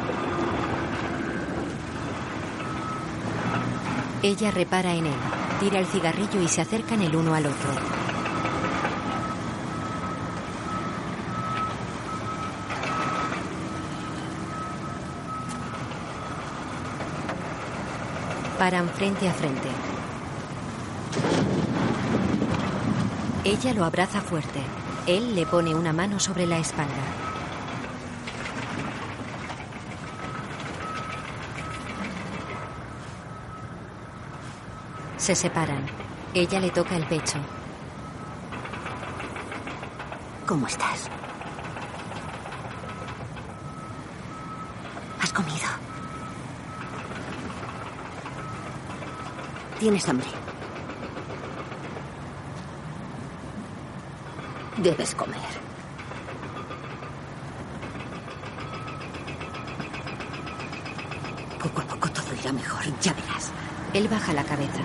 [4.22, 5.14] Ella repara en él,
[5.60, 7.70] tira el cigarrillo y se acercan el uno al otro.
[18.58, 19.89] Paran frente a frente.
[23.42, 24.60] Ella lo abraza fuerte.
[25.06, 26.92] Él le pone una mano sobre la espalda.
[35.16, 35.86] Se separan.
[36.34, 37.38] Ella le toca el pecho.
[40.46, 41.08] ¿Cómo estás?
[45.22, 45.66] ¿Has comido?
[49.78, 50.39] ¿Tienes hambre?
[54.82, 55.36] Debes comer.
[61.62, 63.52] Poco a poco todo irá mejor, ya verás.
[63.92, 64.80] Él baja la cabeza.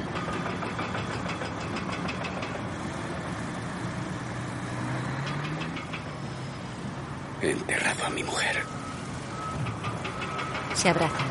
[7.42, 8.64] He enterrado a mi mujer.
[10.74, 11.28] Se abrazan.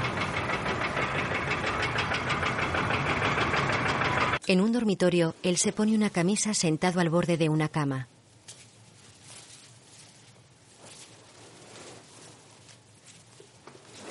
[4.46, 8.08] En un dormitorio, él se pone una camisa sentado al borde de una cama.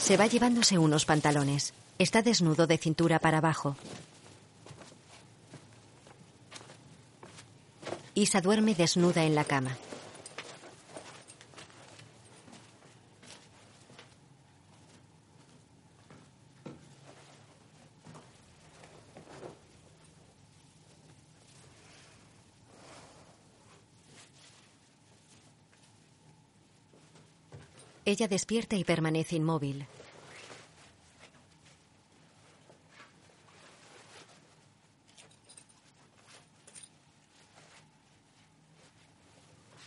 [0.04, 1.74] Se va llevándose unos pantalones.
[1.98, 3.78] Está desnudo de cintura para abajo.
[8.14, 9.78] Isa duerme desnuda en la cama.
[28.06, 29.88] Ella despierta y permanece inmóvil.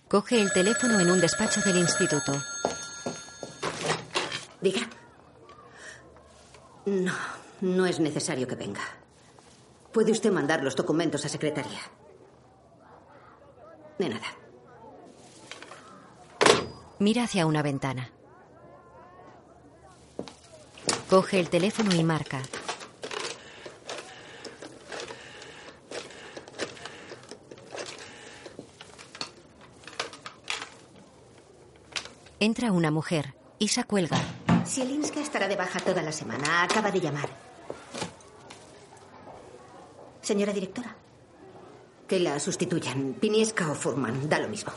[0.09, 2.33] Coge el teléfono en un despacho del instituto.
[4.61, 4.89] Diga.
[6.87, 7.12] No,
[7.61, 8.83] no es necesario que venga.
[9.93, 11.81] Puede usted mandar los documentos a secretaría.
[13.99, 14.46] De nada.
[16.99, 18.11] Mira hacia una ventana.
[21.11, 22.43] Coge el teléfono y marca.
[32.41, 33.35] Entra una mujer.
[33.59, 34.19] Isa cuelga.
[34.65, 36.63] Sielinska estará de baja toda la semana.
[36.63, 37.29] Acaba de llamar.
[40.23, 40.97] Señora directora.
[42.09, 43.15] Que la sustituyan.
[43.15, 44.29] Pinieska o Furman.
[44.29, 44.73] Da lo mismo.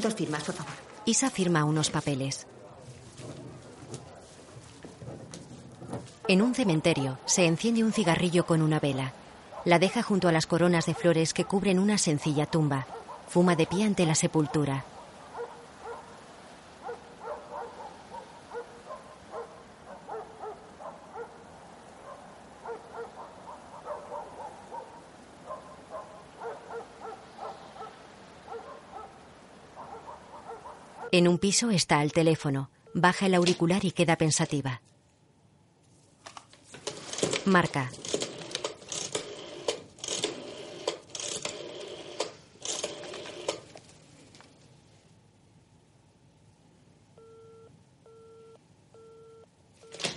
[0.00, 0.72] Dos firmas, por favor.
[1.04, 2.46] Isa firma unos papeles.
[6.28, 9.12] En un cementerio se enciende un cigarrillo con una vela.
[9.64, 12.86] La deja junto a las coronas de flores que cubren una sencilla tumba.
[13.28, 14.84] Fuma de pie ante la sepultura.
[31.12, 32.70] En un piso está al teléfono.
[32.94, 34.80] Baja el auricular y queda pensativa.
[37.44, 37.90] Marca.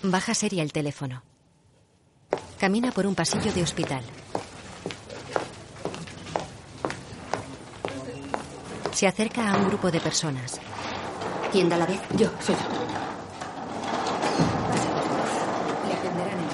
[0.04, 1.24] Baja seria el teléfono.
[2.60, 4.04] Camina por un pasillo de hospital.
[8.92, 10.60] Se acerca a un grupo de personas.
[11.54, 12.02] ¿Quién da la vez?
[12.18, 12.62] Yo, soy yo.
[15.88, 16.46] Le atenderán en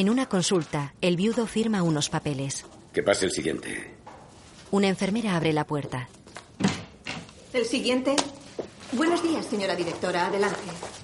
[0.00, 2.66] En una consulta, el viudo firma unos papeles.
[2.92, 3.96] Que pase el siguiente.
[4.70, 6.08] Una enfermera abre la puerta.
[7.52, 8.14] El siguiente.
[8.92, 10.28] Buenos días, señora directora.
[10.28, 10.60] Adelante.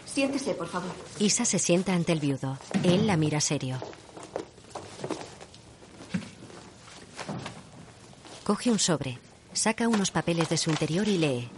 [0.07, 0.93] Siéntese, por favor.
[1.19, 2.57] Isa se sienta ante el viudo.
[2.85, 3.81] Él la mira serio.
[8.45, 9.19] Coge un sobre.
[9.61, 11.49] Saca unos papeles de su interior y lee.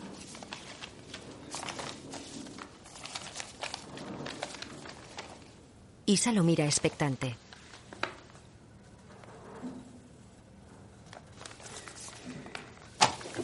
[6.07, 7.37] Isa lo mira expectante.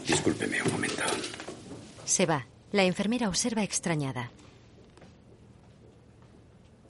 [0.05, 1.05] Discúlpeme un momento.
[2.05, 2.45] Se va.
[2.73, 4.33] La enfermera observa extrañada.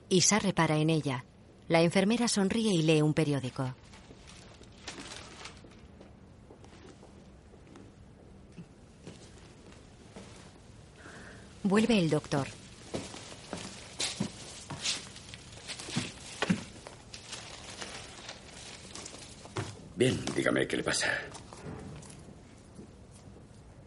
[0.09, 1.27] Isa repara en ella.
[1.69, 3.75] La enfermera sonríe y lee un periódico.
[11.69, 12.49] Vuelve el doctor.
[19.95, 21.09] Bien, dígame qué le pasa.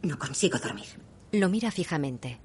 [0.03, 0.85] No consigo dormir.
[1.31, 2.37] Lo mira fijamente.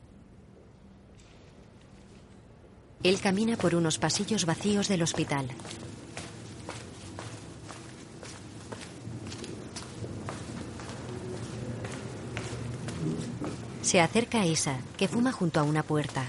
[3.03, 5.51] Él camina por unos pasillos vacíos del hospital.
[13.87, 16.25] Se acerca a Isa, que fuma junto a una puerta.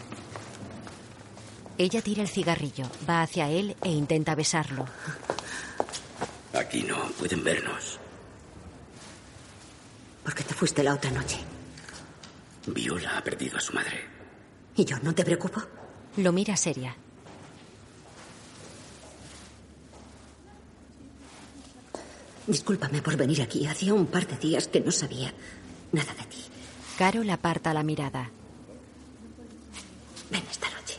[1.80, 4.86] Ella tira el cigarrillo, va hacia él e intenta besarlo.
[6.54, 7.98] Aquí no pueden vernos.
[10.24, 11.40] ¿Por qué te fuiste la otra noche?
[12.68, 14.06] Viola ha perdido a su madre.
[14.76, 15.60] ¿Y yo no te preocupo?
[16.18, 16.96] Lo mira seria.
[22.46, 23.66] Discúlpame por venir aquí.
[23.66, 25.34] Hacía un par de días que no sabía
[25.92, 26.44] nada de ti.
[26.98, 28.32] Carol aparta la mirada.
[30.32, 30.98] Ven esta noche.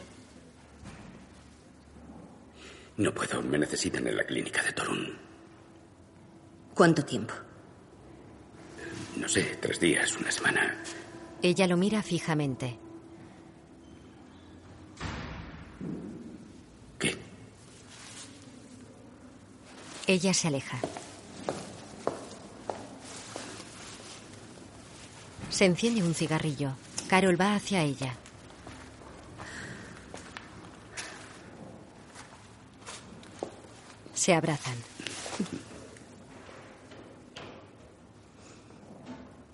[2.99, 5.19] No puedo, me necesitan en la clínica de Torun.
[6.73, 7.35] ¿Cuánto tiempo?
[9.17, 10.77] No sé, tres días, una semana.
[11.43, 12.79] Ella lo mira fijamente.
[17.01, 17.17] ¿Qué?
[20.07, 20.79] Ella se aleja.
[25.51, 26.73] Se enciende un cigarrillo.
[27.09, 28.15] Carol va hacia ella.
[34.15, 34.77] Se abrazan.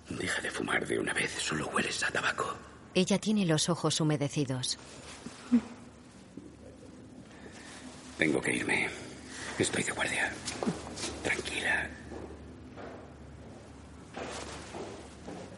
[0.09, 2.55] Deja de fumar de una vez, solo hueles a tabaco.
[2.93, 4.77] Ella tiene los ojos humedecidos.
[8.17, 8.89] Tengo que irme.
[9.59, 10.31] Estoy de guardia.
[11.23, 11.89] Tranquila.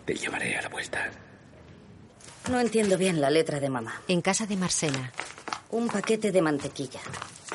[0.08, 1.12] Te llevaré a la vuelta.
[2.50, 4.02] No entiendo bien la letra de mamá.
[4.08, 5.12] En casa de Marcena.
[5.70, 7.02] Un paquete de mantequilla.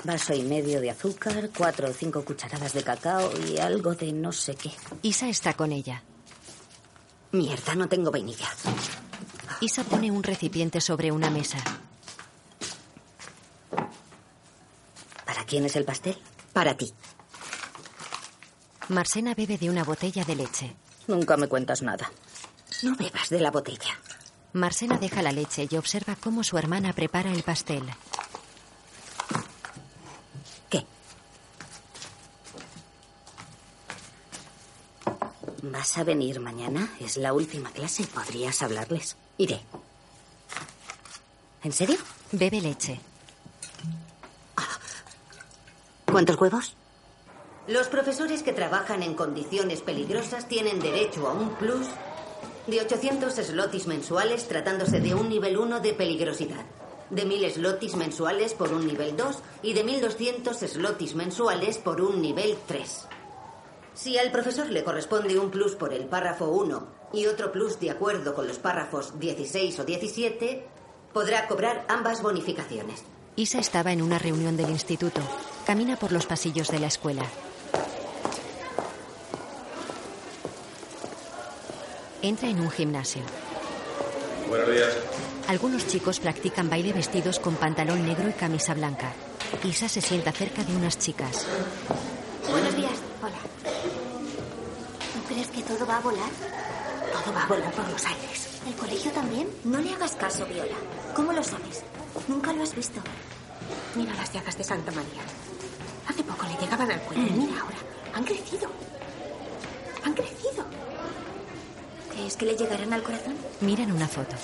[0.05, 4.33] Vaso y medio de azúcar, cuatro o cinco cucharadas de cacao y algo de no
[4.33, 4.71] sé qué.
[5.01, 6.03] Isa está con ella.
[7.31, 8.49] Mierda, no tengo vainilla.
[9.63, 11.57] Isa pone un recipiente sobre una mesa.
[15.25, 16.19] ¿Para quién es el pastel?
[16.53, 16.93] Para ti.
[18.89, 20.77] Marcena bebe de una botella de leche.
[21.09, 22.11] Nunca me cuentas nada.
[22.83, 23.97] No bebas de la botella.
[24.55, 27.85] Marcena deja la leche y observa cómo su hermana prepara el pastel.
[30.69, 30.85] ¿Qué?
[35.63, 36.91] ¿Vas a venir mañana?
[36.99, 38.05] Es la última clase.
[38.05, 39.17] ¿Podrías hablarles?
[39.39, 39.63] Iré.
[41.63, 41.99] ¿En serio?
[42.33, 43.01] Bebe leche.
[46.07, 46.75] ¿Cuántos huevos?
[47.69, 51.87] Los profesores que trabajan en condiciones peligrosas tienen derecho a un plus
[52.67, 56.65] de 800 slotis mensuales tratándose de un nivel 1 de peligrosidad,
[57.11, 62.23] de 1000 slotis mensuales por un nivel 2 y de 1200 slotis mensuales por un
[62.23, 63.09] nivel 3.
[63.95, 67.91] Si al profesor le corresponde un plus por el párrafo 1 y otro plus de
[67.91, 70.65] acuerdo con los párrafos 16 o 17,
[71.13, 73.05] podrá cobrar ambas bonificaciones.
[73.37, 75.21] Isa estaba en una reunión del instituto.
[75.67, 77.25] Camina por los pasillos de la escuela.
[82.23, 83.23] Entra en un gimnasio.
[84.49, 84.97] Buenos días.
[85.49, 89.13] Algunos chicos practican baile vestidos con pantalón negro y camisa blanca.
[89.65, 91.47] Isa se sienta cerca de unas chicas.
[92.49, 92.93] Buenos días.
[93.21, 93.39] Hola.
[95.17, 96.31] ¿No crees que todo va a volar?
[97.25, 98.49] Todo va a volar por los aires.
[98.69, 99.49] ¿El colegio también?
[99.65, 100.77] No le hagas caso, Viola.
[101.17, 101.83] ¿Cómo lo sabes?
[102.29, 103.01] Nunca lo has visto.
[103.97, 105.23] Mira las llagas de Santa María.
[106.09, 107.79] Hace poco le llegaban al cuello y mira ahora.
[108.15, 108.71] Han crecido.
[110.05, 110.65] Han crecido.
[112.33, 113.35] ¿Crees que le llegarán al corazón?
[113.61, 114.35] Miran una foto.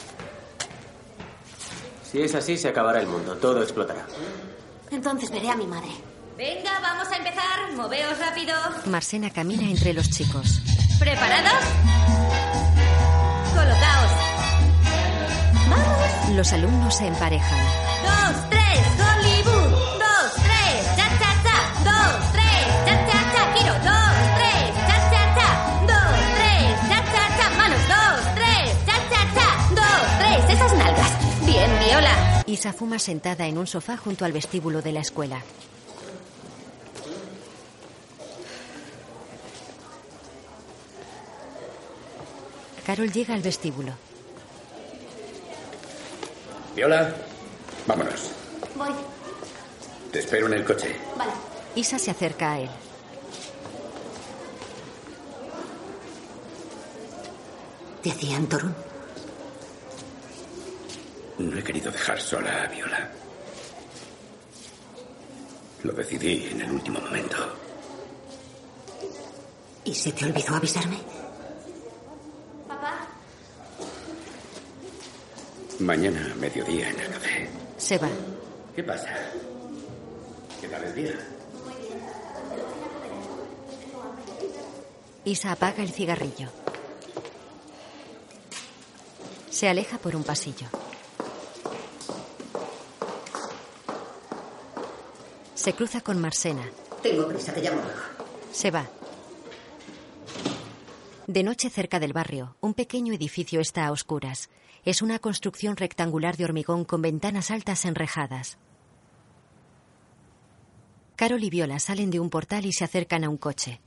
[2.10, 3.36] Si es así, se acabará el mundo.
[3.36, 4.06] Todo explotará.
[4.90, 5.88] Entonces veré a mi madre.
[6.36, 7.72] Venga, vamos a empezar.
[7.76, 8.54] Moveos rápido.
[8.86, 10.60] Marcena camina entre los chicos.
[10.98, 11.64] ¿Preparados?
[13.54, 14.12] Colocaos.
[15.70, 16.36] ¡Vamos!
[16.36, 17.58] Los alumnos se emparejan.
[18.02, 18.47] Dos,
[32.58, 32.70] Viola.
[32.70, 35.42] Isa fuma sentada en un sofá junto al vestíbulo de la escuela.
[42.84, 43.92] Carol llega al vestíbulo.
[46.74, 47.14] Viola,
[47.86, 48.32] vámonos.
[48.76, 48.88] Voy.
[50.10, 50.96] Te espero en el coche.
[51.16, 51.32] Vale.
[51.76, 52.70] Isa se acerca a él.
[58.02, 58.87] Decían Torun.
[61.38, 63.10] No he querido dejar sola a Viola.
[65.84, 67.36] Lo decidí en el último momento.
[69.84, 70.98] ¿Y se te olvidó avisarme?
[72.66, 73.06] Papá.
[75.78, 77.48] Mañana a mediodía en el café.
[77.76, 78.08] Se va.
[78.74, 79.08] ¿Qué pasa?
[80.60, 81.14] ¿Qué tal el día?
[85.24, 86.48] Isa apaga el cigarrillo.
[89.50, 90.66] Se aleja por un pasillo.
[95.68, 96.64] Se cruza con Marsena.
[97.02, 98.00] Tengo prisa, te llamo luego.
[98.52, 98.88] Se va.
[101.26, 104.48] De noche cerca del barrio, un pequeño edificio está a oscuras.
[104.86, 108.56] Es una construcción rectangular de hormigón con ventanas altas enrejadas.
[111.16, 113.82] Carol y Viola salen de un portal y se acercan a un coche.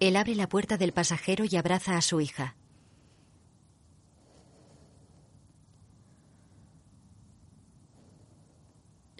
[0.00, 2.56] Él abre la puerta del pasajero y abraza a su hija.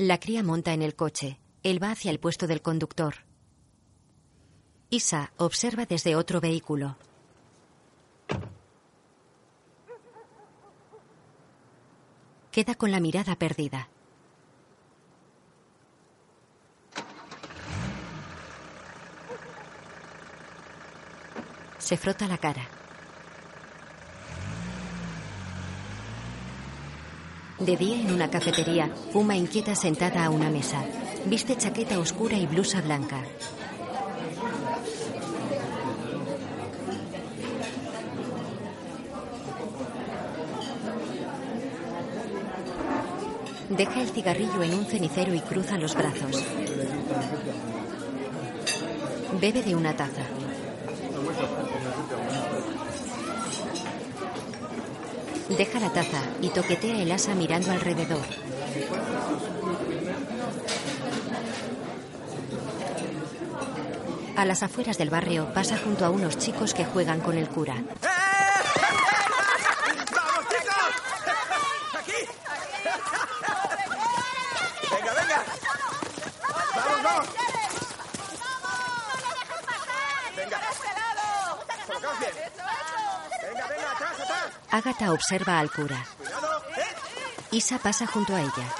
[0.05, 1.39] La cría monta en el coche.
[1.63, 3.15] Él va hacia el puesto del conductor.
[4.91, 6.97] Isa observa desde otro vehículo.
[12.51, 13.89] Queda con la mirada perdida.
[21.79, 22.82] Se frota la cara.
[27.65, 30.83] De día en una cafetería, fuma inquieta sentada a una mesa.
[31.27, 33.23] Viste chaqueta oscura y blusa blanca.
[43.69, 46.45] Deja el cigarrillo en un cenicero y cruza los brazos.
[49.41, 50.23] Bebe de una taza.
[55.57, 58.25] Deja la taza y toquetea el asa mirando alrededor.
[64.37, 67.75] A las afueras del barrio pasa junto a unos chicos que juegan con el cura.
[70.11, 70.93] ¡Vamos, chicos!
[72.01, 72.27] ¡Aquí!
[74.91, 75.45] ¡Venga, venga!
[76.75, 77.29] ¡Vamos, vamos!
[80.37, 80.61] ¡Venga!
[81.87, 82.33] ¡Colocaos bien!
[83.43, 83.93] ¡Venga, venga!
[83.93, 84.51] ¡Atrás, atrás!
[85.11, 86.07] Observa al cura.
[87.51, 88.75] Isa pasa junto a ella.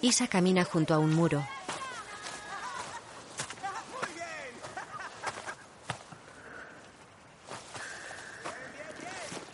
[0.00, 1.44] Isa camina junto a un muro.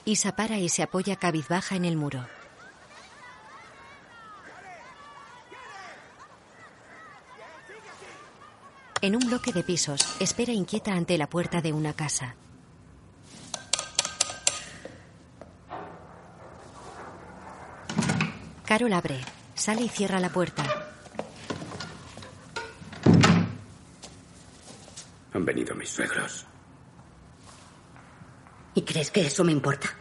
[0.04, 2.26] Isa para y se apoya cabizbaja en el muro.
[9.04, 12.36] En un bloque de pisos, espera inquieta ante la puerta de una casa.
[18.64, 19.20] Carol abre,
[19.54, 20.64] sale y cierra la puerta.
[25.34, 26.46] Han venido mis suegros.
[28.74, 29.94] ¿Y crees que eso me importa?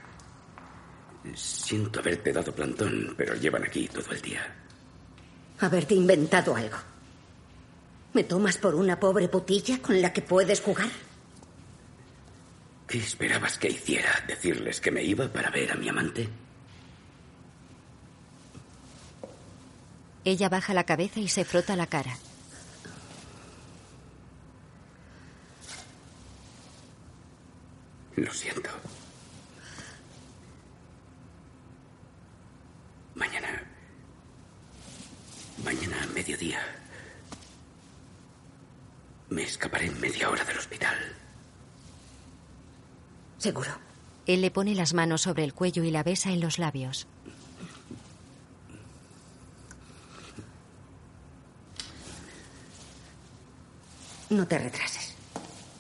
[1.36, 4.56] Siento haberte dado plantón, pero llevan aquí todo el día.
[5.60, 6.93] Haberte inventado algo.
[8.14, 10.90] ¿Me tomas por una pobre putilla con la que puedes jugar?
[12.88, 14.24] ¿Qué esperabas que hiciera?
[14.28, 16.30] ¿Decirles que me iba para ver a mi amante?
[20.24, 22.16] Ella baja la cabeza y se frota la cara.
[28.16, 28.70] Lo siento.
[33.16, 33.64] Mañana.
[35.64, 36.83] Mañana a mediodía.
[39.34, 40.96] Me escaparé en media hora del hospital.
[43.40, 43.72] Seguro.
[44.28, 47.08] Él le pone las manos sobre el cuello y la besa en los labios.
[54.30, 55.16] No te retrases.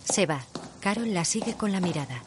[0.04, 0.43] Se va.
[0.82, 2.24] Carol la sigue con la mirada.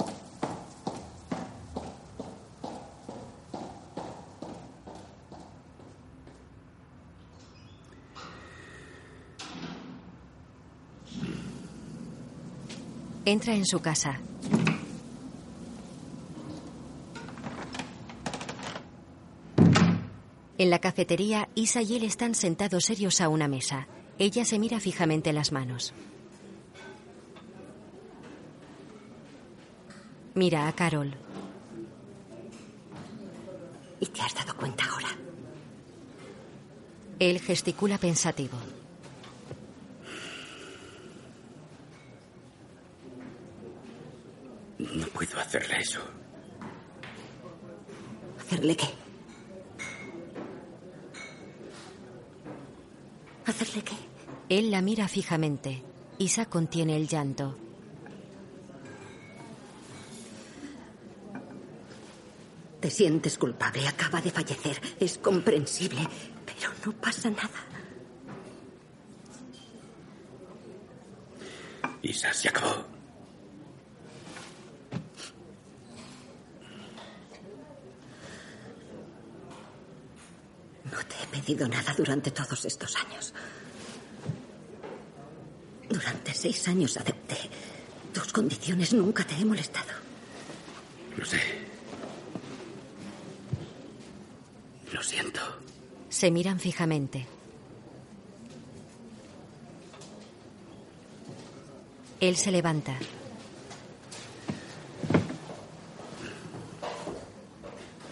[13.29, 14.21] Entra en su casa.
[20.59, 23.89] En la cafetería, Isa y él están sentados serios a una mesa.
[24.21, 25.93] Ella se mira fijamente las manos.
[30.35, 31.13] Mira a Carol.
[33.99, 35.09] ¿Y te has dado cuenta ahora?
[37.19, 38.57] Él gesticula pensativo.
[45.87, 46.01] Eso.
[48.41, 48.89] ¿Hacerle qué?
[53.47, 53.95] ¿Hacerle qué?
[54.49, 55.83] Él la mira fijamente.
[56.19, 57.57] Isa contiene el llanto.
[62.81, 64.81] Te sientes culpable, acaba de fallecer.
[64.99, 66.01] Es comprensible,
[66.45, 67.61] pero no pasa nada.
[72.03, 72.96] Isa, se acabó.
[81.55, 83.33] Nada durante todos estos años.
[85.89, 87.37] Durante seis años acepté
[88.13, 88.93] tus condiciones.
[88.93, 89.93] Nunca te he molestado.
[91.17, 91.41] Lo sé.
[94.93, 95.41] Lo siento.
[96.09, 97.27] Se miran fijamente.
[102.19, 102.99] Él se levanta.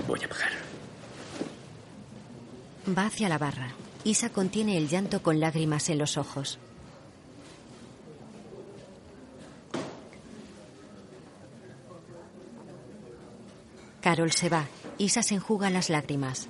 [0.07, 0.53] Voy a pagar.
[2.97, 3.72] Va hacia la barra.
[4.05, 6.59] Isa contiene el llanto con lágrimas en los ojos.
[14.01, 14.66] Carol se va.
[14.99, 16.49] Isa se enjuga las lágrimas.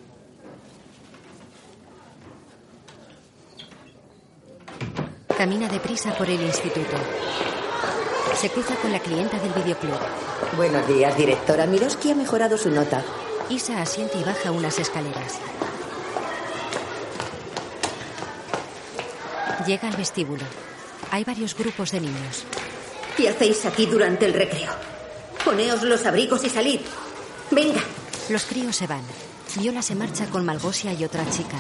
[5.38, 6.97] Camina deprisa por el instituto.
[8.34, 9.99] Se cruza con la clienta del videoclub.
[10.57, 11.66] Buenos días, directora.
[11.66, 13.03] Miroski ha mejorado su nota.
[13.49, 15.38] Isa asiente y baja unas escaleras.
[19.66, 20.42] Llega al vestíbulo.
[21.10, 22.44] Hay varios grupos de niños.
[23.16, 24.70] ¿Qué hacéis aquí durante el recreo?
[25.42, 26.80] Poneos los abrigos y salid.
[27.50, 27.80] Venga.
[28.28, 29.02] Los críos se van.
[29.56, 31.56] Viola se marcha con Malgosia y otra chica.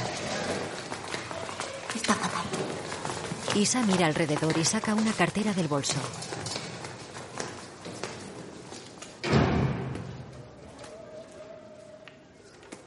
[1.94, 2.44] Está fatal.
[3.54, 5.96] Isa mira alrededor y saca una cartera del bolso.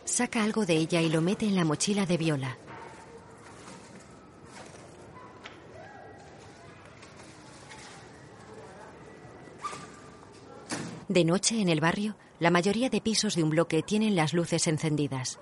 [0.06, 2.58] Saca algo de ella y lo mete en la mochila de Viola.
[11.18, 14.68] De noche, en el barrio, la mayoría de pisos de un bloque tienen las luces
[14.68, 15.40] encendidas.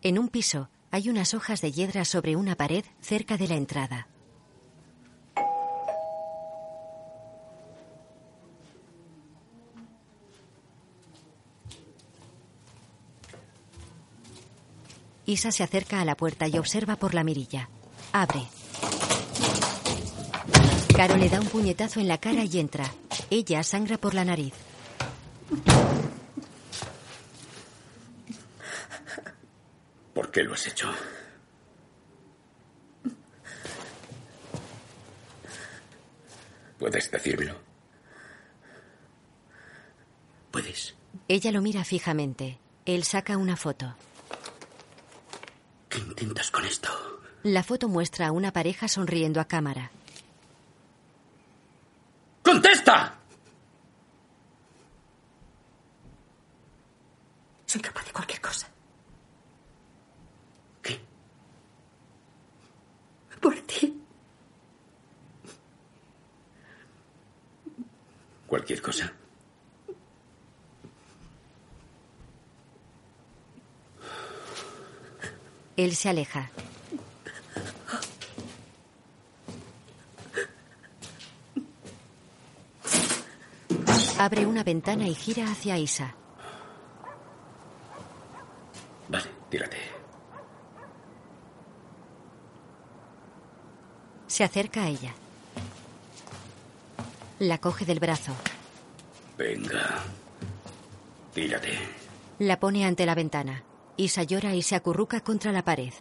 [0.00, 4.08] En un piso hay unas hojas de hiedra sobre una pared cerca de la entrada.
[15.30, 17.68] Isa se acerca a la puerta y observa por la mirilla.
[18.12, 18.42] Abre.
[20.96, 22.92] Caro le da un puñetazo en la cara y entra.
[23.30, 24.54] Ella sangra por la nariz.
[30.12, 30.90] ¿Por qué lo has hecho?
[36.76, 37.54] ¿Puedes decírmelo?
[40.50, 40.96] ¿Puedes?
[41.28, 42.58] Ella lo mira fijamente.
[42.84, 43.94] Él saca una foto.
[46.20, 46.90] ¿Qué intentas con esto?
[47.44, 49.90] La foto muestra a una pareja sonriendo a cámara.
[52.42, 53.16] ¡Contesta!
[57.64, 58.68] Soy capaz de cualquier cosa.
[60.82, 61.00] ¿Qué?
[63.40, 63.98] Por ti.
[68.46, 69.10] ¿Cualquier cosa?
[75.84, 76.50] Él se aleja.
[84.18, 86.14] Abre una ventana y gira hacia Isa.
[89.08, 89.78] Vale, tírate.
[94.26, 95.14] Se acerca a ella.
[97.38, 98.34] La coge del brazo.
[99.38, 100.04] Venga.
[101.32, 101.72] Tírate.
[102.40, 103.69] La pone ante la ventana.
[103.96, 105.92] Isa llora y se acurruca contra la pared.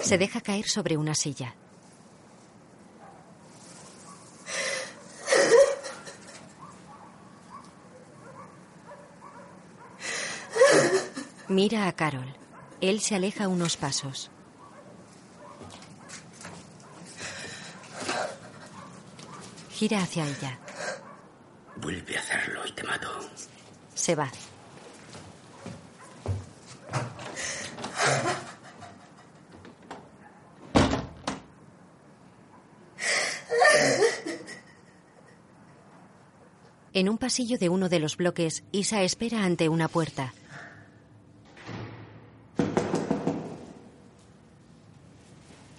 [0.00, 1.54] Se deja caer sobre una silla.
[11.60, 12.32] Mira a Carol.
[12.80, 14.30] Él se aleja unos pasos.
[19.72, 20.56] Gira hacia ella.
[21.74, 23.08] Vuelve a hacerlo y te mato.
[23.92, 24.30] Se va.
[36.92, 40.32] En un pasillo de uno de los bloques, Isa espera ante una puerta.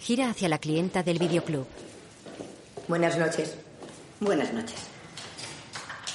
[0.10, 1.68] Gira hacia la clienta del videoclub.
[2.88, 3.54] Buenas noches.
[4.20, 4.88] Buenas noches.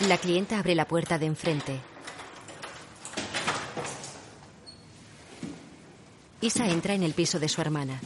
[0.08, 1.78] La clienta abre la puerta de enfrente.
[6.40, 8.00] Isa entra en el piso de su hermana.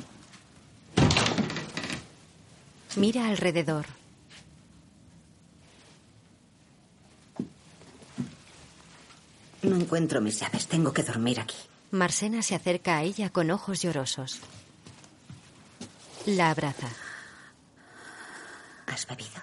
[2.96, 3.86] Mira alrededor.
[9.62, 10.66] No encuentro mis llaves.
[10.66, 11.56] Tengo que dormir aquí.
[11.92, 14.42] Marsena se acerca a ella con ojos llorosos.
[16.28, 16.90] La abraza.
[18.86, 19.40] ¿Has bebido?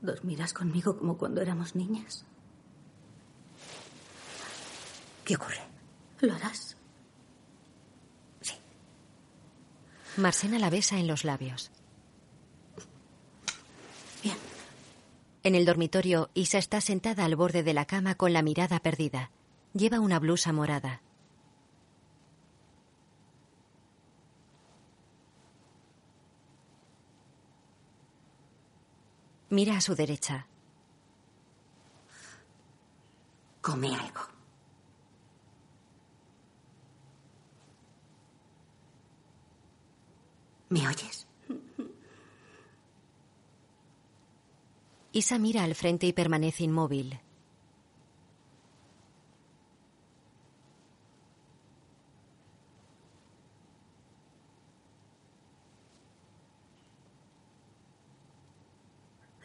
[0.00, 2.24] ¿Dormirás conmigo como cuando éramos niñas?
[5.24, 5.60] ¿Qué ocurre?
[6.20, 6.76] ¿Lo harás?
[10.16, 11.72] Marsena la besa en los labios.
[14.22, 14.36] Bien.
[15.42, 19.32] En el dormitorio, Isa está sentada al borde de la cama con la mirada perdida.
[19.72, 21.02] Lleva una blusa morada.
[29.58, 30.46] Mira a su derecha.
[33.60, 34.20] Come algo.
[40.68, 41.26] ¿Me oyes?
[45.10, 47.18] Isa mira al frente y permanece inmóvil.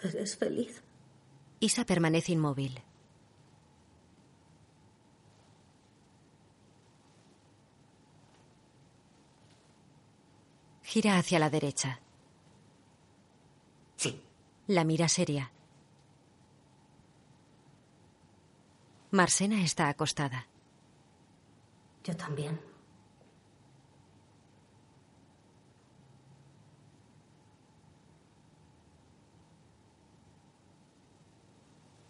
[0.03, 0.83] ¿Eres feliz?
[1.59, 2.81] Isa permanece inmóvil.
[10.83, 12.01] Gira hacia la derecha.
[13.95, 14.21] Sí.
[14.67, 15.51] La mira seria.
[19.11, 20.47] Marsena está acostada.
[22.03, 22.72] Yo también.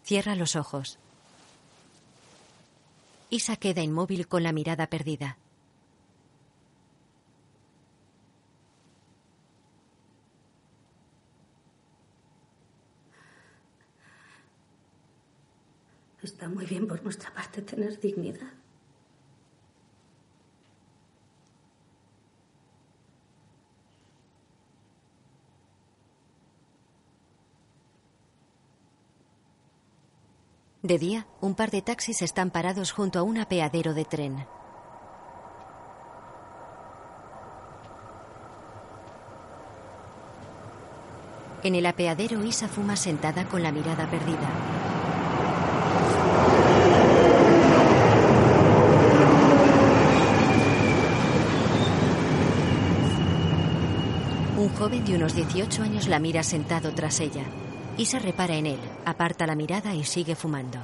[0.04, 0.98] Cierra los ojos.
[3.30, 5.38] Isa queda inmóvil con la mirada perdida.
[16.22, 18.63] Está muy bien por nuestra parte tener dignidad.
[30.84, 34.46] De día, un par de taxis están parados junto a un apeadero de tren.
[41.62, 44.50] En el apeadero, Isa fuma sentada con la mirada perdida.
[54.58, 57.44] Un joven de unos 18 años la mira sentado tras ella.
[57.96, 60.80] Isa repara en él, aparta la mirada y sigue fumando.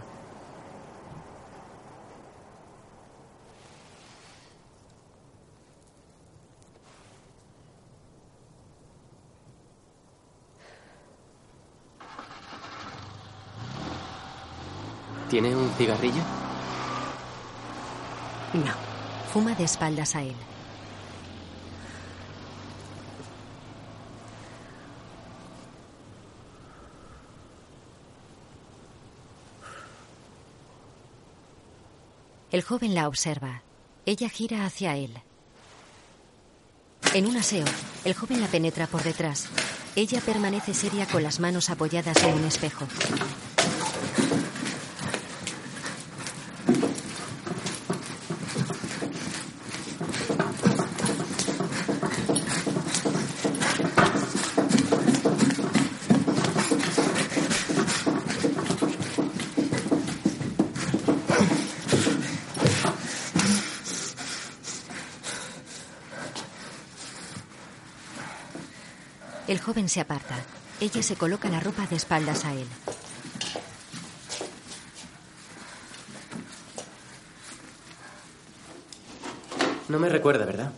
[15.28, 16.22] ¿Tiene un cigarrillo?
[18.54, 18.72] No.
[19.32, 20.34] Fuma de espaldas a él.
[32.52, 33.62] El joven la observa.
[34.06, 35.12] Ella gira hacia él.
[37.14, 37.64] En un aseo,
[38.04, 39.48] el joven la penetra por detrás.
[39.94, 42.86] Ella permanece seria con las manos apoyadas en un espejo.
[69.70, 70.34] Joven se aparta.
[70.80, 72.66] Ella se coloca la ropa de espaldas a él.
[79.88, 80.72] No me recuerda, ¿verdad?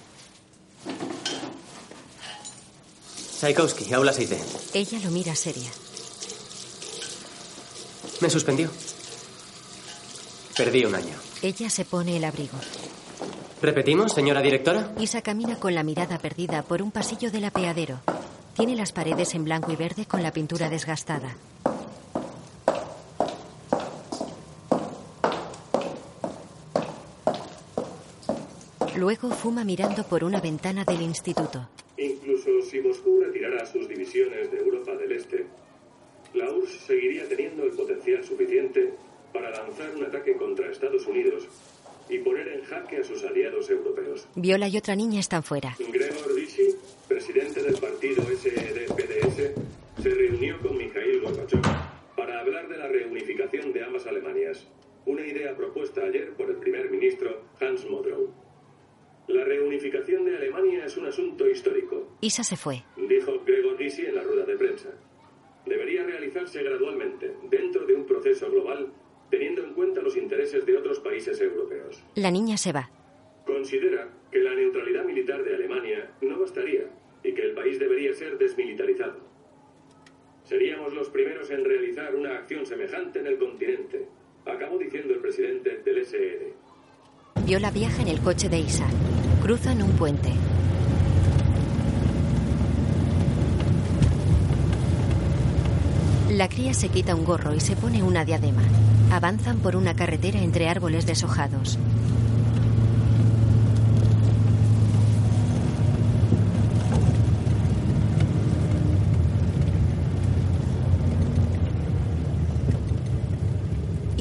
[3.40, 4.36] Tchaikovsky, aula 6D.
[4.74, 5.70] Ella lo mira seria.
[8.20, 8.70] Me suspendió.
[10.54, 11.14] Perdí un año.
[11.40, 12.58] Ella se pone el abrigo.
[13.62, 14.92] ¿Repetimos, señora directora?
[14.98, 18.00] Isa camina con la mirada perdida por un pasillo del apeadero.
[18.54, 21.36] Tiene las paredes en blanco y verde con la pintura desgastada.
[28.96, 31.66] Luego fuma mirando por una ventana del instituto.
[31.96, 35.46] Incluso si Moscú retirara sus divisiones de Europa del Este,
[36.34, 38.92] la URSS seguiría teniendo el potencial suficiente
[39.32, 41.48] para lanzar un ataque contra Estados Unidos
[42.08, 44.26] y poner en jaque a sus aliados europeos.
[44.34, 45.74] Viola y otra niña están fuera.
[45.78, 46.76] Gregor Gysi,
[47.08, 48.22] presidente del partido
[55.12, 58.32] una idea propuesta ayer por el primer ministro Hans Modrow.
[59.28, 62.82] La reunificación de Alemania es un asunto histórico, Isa se fue.
[62.96, 64.88] dijo Gregor Gysi en la rueda de prensa.
[65.66, 68.90] Debería realizarse gradualmente, dentro de un proceso global,
[69.30, 72.02] teniendo en cuenta los intereses de otros países europeos.
[72.14, 72.90] La niña se va.
[73.44, 76.88] Considera que la neutralidad militar de Alemania no bastaría
[77.22, 79.20] y que el país debería ser desmilitarizado.
[80.44, 84.08] Seríamos los primeros en realizar una acción semejante en el continente,
[84.50, 86.52] acabó diciendo el presidente del SED.
[87.44, 88.86] Viola viaja en el coche de Isa.
[89.42, 90.30] Cruzan un puente.
[96.30, 98.62] La cría se quita un gorro y se pone una diadema.
[99.10, 101.78] Avanzan por una carretera entre árboles deshojados.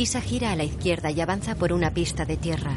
[0.01, 2.75] Isa gira a la izquierda y avanza por una pista de tierra.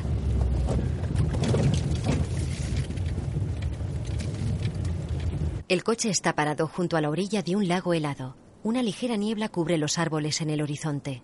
[5.69, 8.37] El coche está parado junto a la orilla de un lago helado.
[8.63, 11.23] Una ligera niebla cubre los árboles en el horizonte.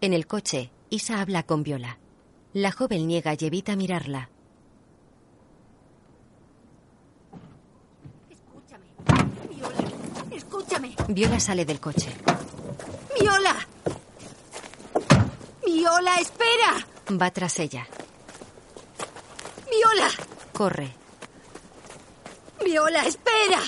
[0.00, 1.98] En el coche, Isa habla con Viola.
[2.54, 4.30] La joven niega y evita mirarla.
[11.12, 12.08] Viola sale del coche.
[13.20, 13.56] ¡Viola!
[15.66, 16.86] ¡Viola, espera!
[17.20, 17.84] Va tras ella.
[19.68, 20.08] ¡Viola!
[20.52, 20.94] Corre.
[22.64, 23.58] ¡Viola, espera!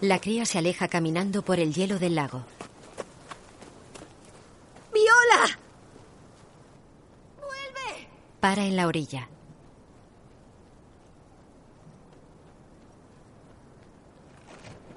[0.00, 2.44] La cría se aleja caminando por el hielo del lago.
[4.92, 5.58] ¡Viola!
[8.40, 9.28] Para en la orilla.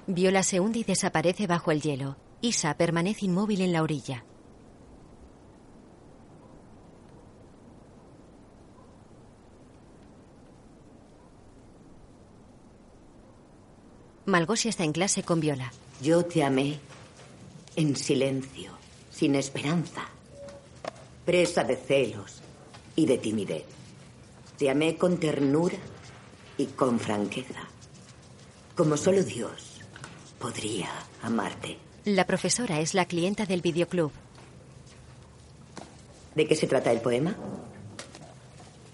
[0.06, 2.16] Viola se hunde y desaparece bajo el hielo.
[2.42, 4.24] Isa permanece inmóvil en la orilla.
[14.26, 15.72] Malgosia está en clase con Viola.
[16.02, 16.80] Yo te amé
[17.76, 18.72] en silencio,
[19.10, 20.02] sin esperanza,
[21.24, 22.42] presa de celos
[22.94, 23.64] y de timidez.
[24.58, 25.78] Te amé con ternura
[26.58, 27.68] y con franqueza,
[28.74, 29.73] como solo Dios
[30.44, 30.90] podría
[31.22, 31.78] amarte.
[32.04, 34.12] La profesora es la clienta del videoclub.
[36.34, 37.34] ¿De qué se trata el poema?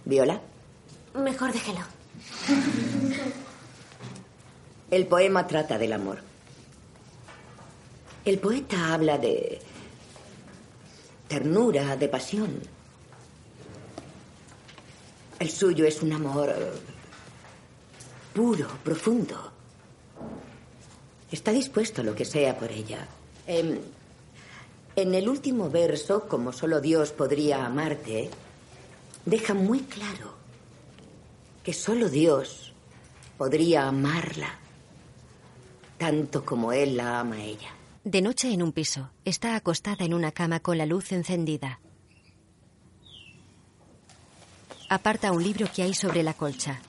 [0.05, 0.41] ¿Viola?
[1.13, 1.81] Mejor déjelo.
[4.93, 6.21] El poema trata del amor.
[8.25, 9.61] El poeta habla de
[11.27, 12.61] ternura, de pasión.
[15.41, 16.55] El suyo es un amor
[18.35, 19.51] puro, profundo.
[21.31, 23.07] Está dispuesto a lo que sea por ella.
[23.47, 23.79] Em,
[24.97, 28.31] en el último verso, como solo Dios podría amarte,
[29.25, 30.35] deja muy claro
[31.63, 32.73] que solo Dios
[33.39, 34.59] podría amarla
[36.01, 37.75] tanto como Él la ama a ella.
[38.05, 41.81] De noche en un piso, está acostada en una cama con la luz encendida.
[44.89, 46.81] Aparta un libro que hay sobre la colcha.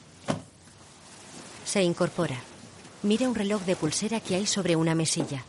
[1.65, 2.50] Se incorpora.
[3.03, 5.43] Mira un reloj de pulsera que hay sobre una mesilla.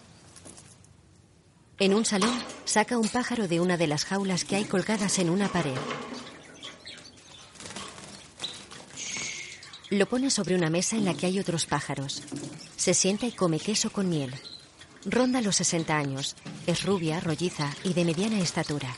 [1.79, 2.33] En un salón,
[2.65, 5.77] saca un pájaro de una de las jaulas que hay colgadas en una pared.
[9.91, 12.23] Lo pone sobre una mesa en la que hay otros pájaros.
[12.77, 14.33] Se sienta y come queso con miel.
[15.05, 16.37] Ronda los 60 años.
[16.67, 18.97] Es rubia, rolliza y de mediana estatura.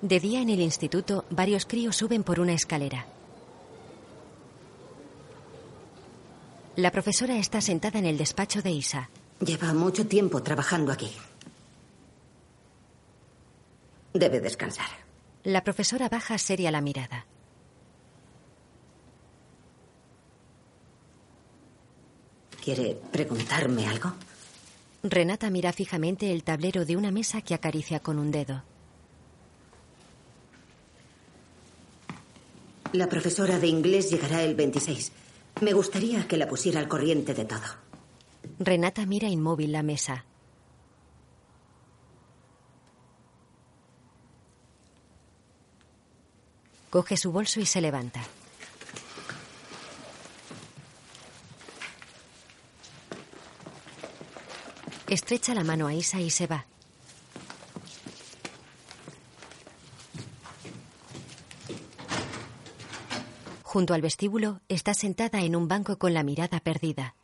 [0.00, 3.06] De día en el instituto, varios críos suben por una escalera.
[6.76, 9.10] La profesora está sentada en el despacho de Isa.
[9.40, 11.10] Lleva mucho tiempo trabajando aquí.
[14.14, 14.86] Debe descansar.
[15.42, 17.26] La profesora baja seria la mirada.
[22.62, 24.12] ¿Quiere preguntarme algo?
[25.02, 28.62] Renata mira fijamente el tablero de una mesa que acaricia con un dedo.
[32.92, 35.12] La profesora de inglés llegará el 26.
[35.60, 37.60] Me gustaría que la pusiera al corriente de todo.
[38.58, 40.24] Renata mira inmóvil la mesa.
[46.90, 48.22] Coge su bolso y se levanta.
[55.08, 56.66] Estrecha la mano a Isa y se va.
[63.78, 67.14] Junto al vestíbulo está sentada en un banco con la mirada perdida.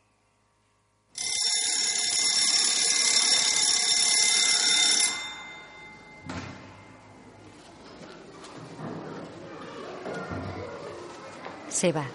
[11.68, 12.06] Se va.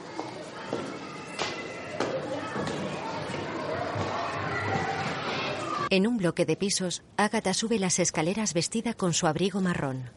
[5.90, 10.10] En un bloque de pisos, Agatha sube las escaleras vestida con su abrigo marrón.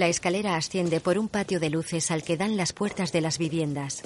[0.00, 3.36] La escalera asciende por un patio de luces al que dan las puertas de las
[3.36, 4.00] viviendas.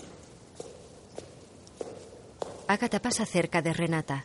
[2.67, 4.25] Agatha pasa cerca de Renata.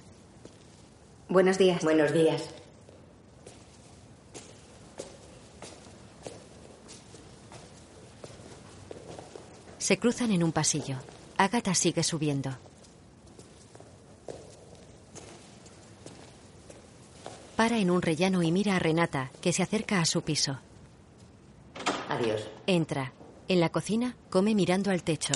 [1.27, 1.83] Buenos días.
[1.83, 2.49] Buenos días.
[9.77, 10.97] Se cruzan en un pasillo.
[11.37, 12.49] Agatha sigue subiendo.
[17.55, 20.57] Para en un rellano y mira a Renata, que se acerca a su piso.
[22.67, 23.13] Entra.
[23.47, 25.33] En la cocina, come mirando al techo.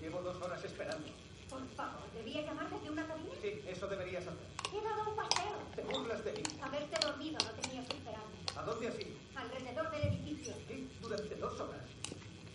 [0.00, 1.06] Llevo dos horas esperando.
[1.48, 3.30] Por favor, ¿debía llamar desde una cabina?
[3.42, 4.38] Sí, eso deberías hacer.
[4.72, 5.56] He dado un paseo.
[5.74, 6.42] Te burlas de mí.
[6.60, 8.34] Haberte dormido no tenías que esperarme.
[8.54, 9.16] ¿A dónde has ido?
[9.34, 10.54] Alrededor del edificio.
[10.68, 11.80] Sí, durante dos horas.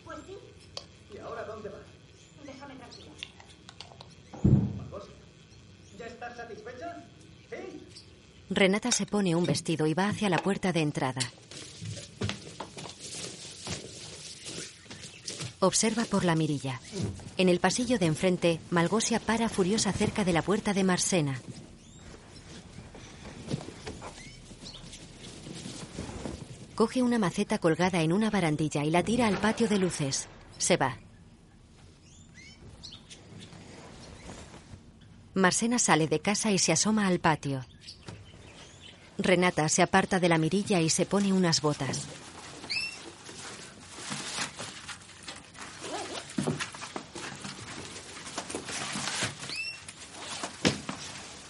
[0.05, 0.37] Pues sí,
[1.13, 1.81] ¿Y ahora dónde vas?
[2.45, 3.11] déjame tranquila.
[5.97, 7.03] ¿ya estás satisfecha?
[7.49, 7.81] Sí.
[8.49, 11.21] Renata se pone un vestido y va hacia la puerta de entrada.
[15.63, 16.81] Observa por la mirilla.
[17.37, 21.39] En el pasillo de enfrente, Malgosia para furiosa cerca de la puerta de Marsena.
[26.75, 30.27] Coge una maceta colgada en una barandilla y la tira al patio de luces.
[30.57, 30.97] Se va.
[35.33, 37.65] Marsena sale de casa y se asoma al patio.
[39.17, 42.05] Renata se aparta de la mirilla y se pone unas botas.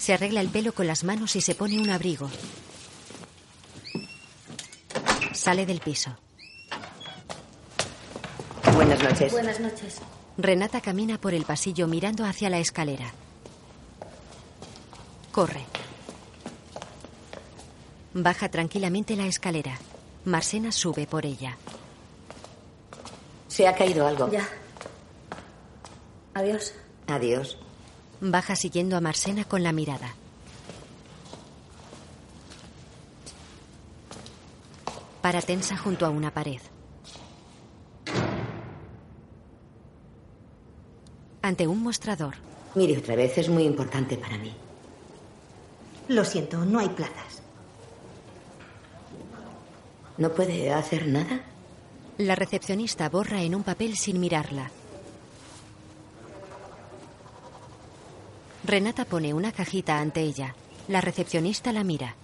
[0.03, 2.29] Se arregla el pelo con las manos y se pone un abrigo.
[5.33, 6.13] Sale del piso.
[8.75, 9.31] Buenas noches.
[9.31, 10.01] Buenas noches.
[10.37, 13.13] Renata camina por el pasillo mirando hacia la escalera.
[15.31, 15.63] Corre.
[18.13, 19.79] Baja tranquilamente la escalera.
[20.25, 21.57] Marsena sube por ella.
[23.47, 24.29] Se ha caído algo.
[24.29, 24.49] Ya.
[26.33, 26.73] Adiós.
[27.07, 27.57] Adiós.
[28.31, 30.15] Baja siguiendo a Marsena con la mirada.
[35.21, 36.61] Para tensa junto a una pared.
[41.41, 42.35] Ante un mostrador.
[42.75, 44.53] Mire otra vez, es muy importante para mí.
[46.07, 47.41] Lo siento, no hay plazas.
[50.17, 51.41] ¿No puede hacer nada?
[52.17, 54.71] La recepcionista borra en un papel sin mirarla.
[58.73, 60.55] Renata pone una cajita ante ella.
[60.87, 62.15] La recepcionista la mira.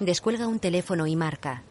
[0.00, 1.62] Descuelga un teléfono y marca.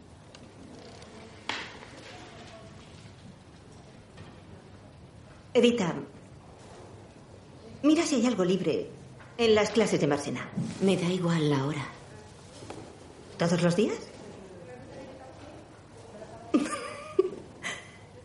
[5.54, 5.94] Edita,
[7.84, 8.88] mira si hay algo libre
[9.38, 10.48] en las clases de Marsena.
[10.80, 11.86] Me da igual la hora.
[13.38, 14.11] ¿Todos los días?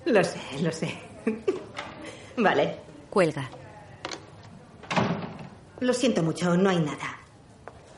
[0.06, 0.98] Lo sé, lo sé.
[2.36, 2.76] vale.
[3.10, 3.48] Cuelga.
[5.80, 7.18] Lo siento mucho, no hay nada.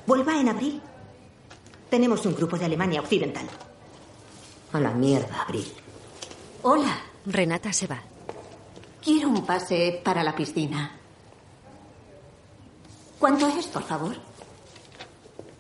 [0.06, 0.82] Vuelva en abril.
[1.90, 3.47] Tenemos un grupo de Alemania Occidental.
[4.72, 5.72] A la mierda, Abril.
[6.62, 8.01] Hola, Renata se va.
[9.02, 10.93] quiero un pase para la piscina.
[13.18, 14.14] ¿Cuánto es, por favor?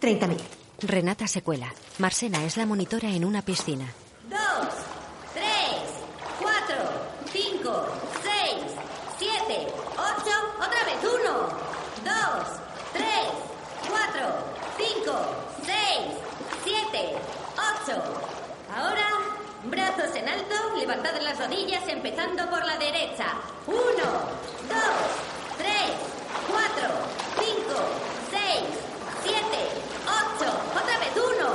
[0.00, 0.36] 30.000.
[0.82, 1.72] Renata se cuela.
[1.98, 3.86] Marsena es la monitora en una piscina.
[4.28, 4.68] Dos,
[5.32, 5.80] tres,
[6.40, 6.76] cuatro,
[7.32, 7.86] cinco,
[8.22, 8.62] seis,
[9.18, 9.66] siete,
[9.96, 11.48] ocho, otra vez uno,
[12.04, 12.46] dos,
[12.92, 13.26] tres,
[13.88, 14.28] cuatro,
[14.76, 15.18] cinco,
[15.64, 16.14] seis,
[16.62, 17.16] siete,
[17.56, 18.00] ocho.
[18.72, 19.08] Ahora,
[19.98, 23.34] brazos en alto, levantad las rodillas empezando por la derecha.
[23.66, 24.08] Uno,
[24.68, 24.98] dos,
[25.56, 25.90] tres,
[26.48, 26.94] cuatro,
[27.38, 27.74] cinco,
[28.30, 28.64] seis,
[29.24, 29.58] siete,
[30.06, 31.50] ocho, otra vez uno,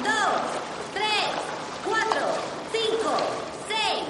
[0.00, 0.40] dos,
[0.92, 1.26] tres,
[1.84, 2.26] cuatro,
[2.72, 3.12] cinco,
[3.68, 4.04] seis,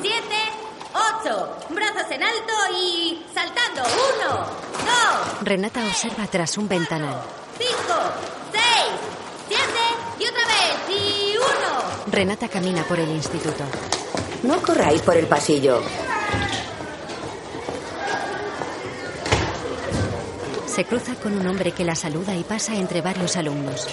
[0.00, 0.52] siete,
[0.94, 1.56] ocho.
[1.70, 3.82] Brazos en alto y saltando.
[3.82, 7.20] Uno, dos, Renata observa tras un ventanal.
[7.58, 7.96] cinco,
[8.52, 8.92] seis,
[9.48, 9.84] siete
[10.20, 11.00] y otra vez.
[11.00, 12.05] Y uno.
[12.16, 13.62] Renata camina por el instituto.
[14.42, 15.82] No corráis por el pasillo.
[20.66, 23.86] Se cruza con un hombre que la saluda y pasa entre varios alumnos.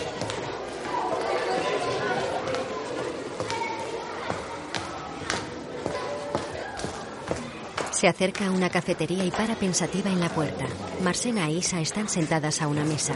[7.92, 10.66] Se acerca a una cafetería y para pensativa en la puerta.
[11.02, 13.16] Marsena e Isa están sentadas a una mesa.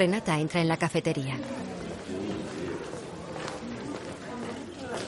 [0.00, 1.36] Renata entra en la cafetería.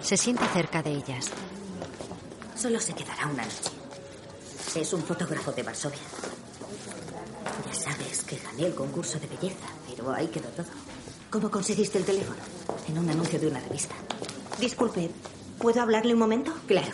[0.03, 1.31] Se sienta cerca de ellas.
[2.55, 3.71] Solo se quedará una noche.
[4.75, 5.99] Es un fotógrafo de Varsovia.
[7.67, 10.67] Ya sabes que gané el concurso de belleza, pero ahí quedó todo.
[11.31, 12.41] ¿Cómo conseguiste el teléfono?
[12.87, 13.95] En un anuncio de una revista.
[14.61, 15.11] Disculpe,
[15.57, 16.53] ¿puedo hablarle un momento?
[16.67, 16.93] Claro.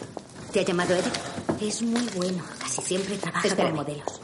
[0.53, 1.15] ¿Te ha llamado Eric?
[1.61, 2.45] Es muy bueno.
[2.61, 3.75] Casi siempre trabaja Espérame.
[3.75, 4.21] con modelos.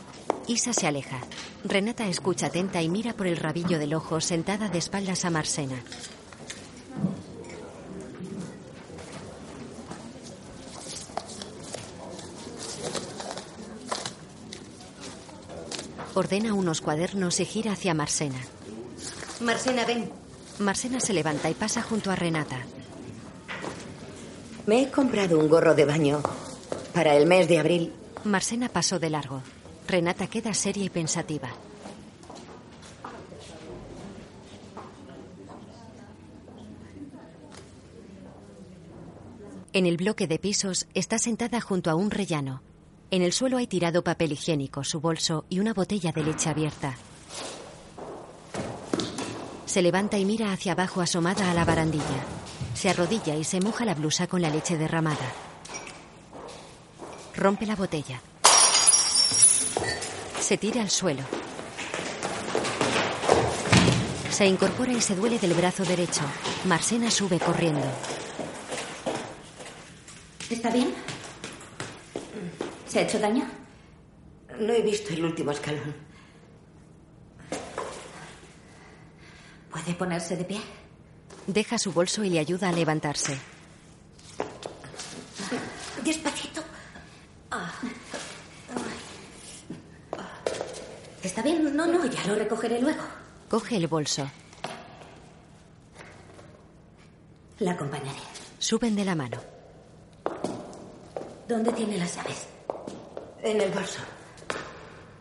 [0.47, 1.21] Isa se aleja.
[1.65, 5.77] Renata escucha atenta y mira por el rabillo del ojo sentada de espaldas a Marsena.
[16.15, 18.41] Ordena unos cuadernos y gira hacia Marsena.
[19.41, 20.11] Marsena, ven.
[20.61, 22.59] Marsena se levanta y pasa junto a Renata.
[24.67, 26.23] Me he comprado un gorro de baño
[26.93, 27.93] para el mes de abril.
[28.23, 29.43] Marsena pasó de largo.
[29.87, 31.49] Renata queda seria y pensativa.
[39.73, 42.63] En el bloque de pisos está sentada junto a un rellano.
[43.11, 46.97] En el suelo hay tirado papel higiénico, su bolso y una botella de leche abierta.
[49.67, 52.25] Se levanta y mira hacia abajo asomada a la barandilla.
[52.75, 55.33] Se arrodilla y se moja la blusa con la leche derramada.
[57.35, 58.21] Rompe la botella.
[60.45, 61.23] Se tira al suelo.
[64.31, 66.21] Se incorpora y se duele del brazo derecho.
[66.67, 67.87] Marsena sube corriendo.
[70.51, 70.93] ¿Está bien?
[72.87, 73.49] ¿Se ha hecho daño?
[74.61, 75.95] No he visto el último escalón.
[79.71, 80.61] ¿Puede ponerse de pie?
[81.47, 83.39] Deja su bolso y le ayuda a levantarse.
[91.35, 91.77] ¿Está bien?
[91.77, 93.03] No, no, ya lo recogeré luego.
[93.51, 94.31] Coge el bolso.
[97.59, 98.21] La acompañaré.
[98.61, 99.41] Suben de la mano.
[101.49, 102.47] ¿Dónde tiene las llaves?
[103.43, 103.99] En el bolso.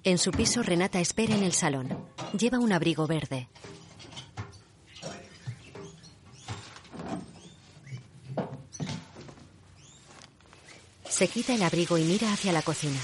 [0.03, 2.05] En su piso, Renata espera en el salón.
[2.37, 3.49] Lleva un abrigo verde.
[11.09, 12.99] Se quita el abrigo y mira hacia la cocina.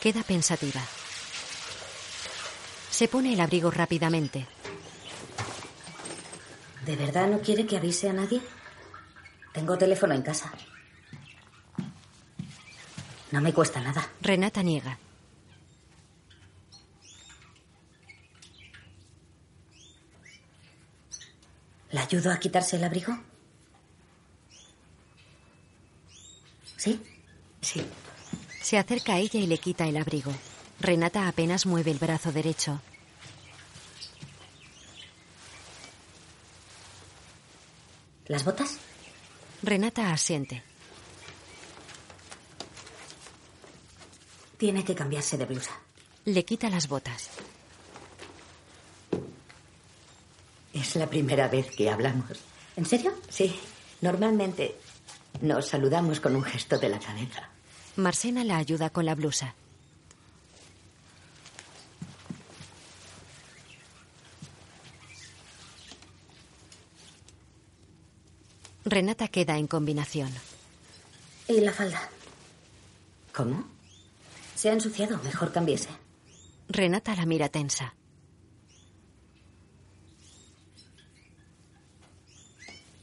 [0.00, 0.80] Queda pensativa.
[2.90, 4.46] Se pone el abrigo rápidamente.
[6.86, 8.40] ¿De verdad no quiere que avise a nadie?
[9.52, 10.52] Tengo teléfono en casa.
[13.30, 14.08] No me cuesta nada.
[14.22, 14.98] Renata niega.
[21.90, 23.18] ¿La ayudo a quitarse el abrigo?
[26.76, 27.00] ¿Sí?
[27.60, 27.84] Sí.
[28.60, 30.32] Se acerca a ella y le quita el abrigo.
[30.80, 32.80] Renata apenas mueve el brazo derecho.
[38.26, 38.78] ¿Las botas?
[39.62, 40.62] Renata asiente.
[44.56, 45.72] Tiene que cambiarse de blusa.
[46.26, 47.30] Le quita las botas.
[50.72, 52.38] Es la primera vez que hablamos.
[52.76, 53.14] ¿En serio?
[53.28, 53.58] Sí.
[54.00, 54.76] Normalmente
[55.42, 57.50] nos saludamos con un gesto de la cabeza.
[58.00, 59.54] Marsena la ayuda con la blusa.
[68.84, 70.32] Renata queda en combinación.
[71.46, 72.00] ¿Y la falda?
[73.32, 73.64] ¿Cómo?
[74.56, 75.18] Se ha ensuciado.
[75.22, 75.90] Mejor cambiese.
[76.68, 77.94] Renata la mira tensa.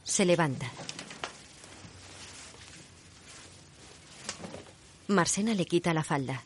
[0.02, 0.70] Se levanta.
[5.08, 6.42] Marsena le quita la falda.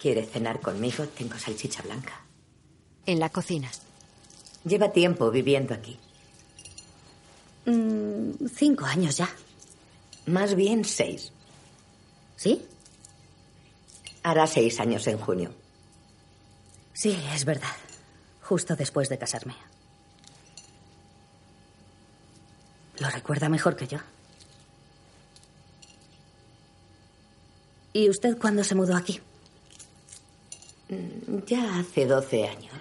[0.00, 1.06] ¿Quiere cenar conmigo?
[1.08, 2.20] Tengo salchicha blanca.
[3.04, 3.68] En la cocina.
[4.64, 5.98] Lleva tiempo viviendo aquí.
[7.66, 9.28] Mm, cinco años ya.
[10.26, 11.32] Más bien seis.
[12.36, 12.64] ¿Sí?
[14.22, 15.52] Hará seis años en junio.
[16.92, 17.76] Sí, es verdad.
[18.42, 19.54] Justo después de casarme.
[22.98, 23.98] Lo recuerda mejor que yo.
[27.98, 29.18] ¿Y usted cuándo se mudó aquí?
[30.88, 32.72] Mm, Ya hace doce años.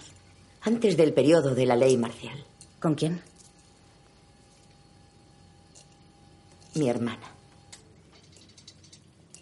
[0.62, 2.46] Antes del periodo de la ley marcial.
[2.80, 3.24] ¿Con quién?
[6.76, 7.32] Mi hermana.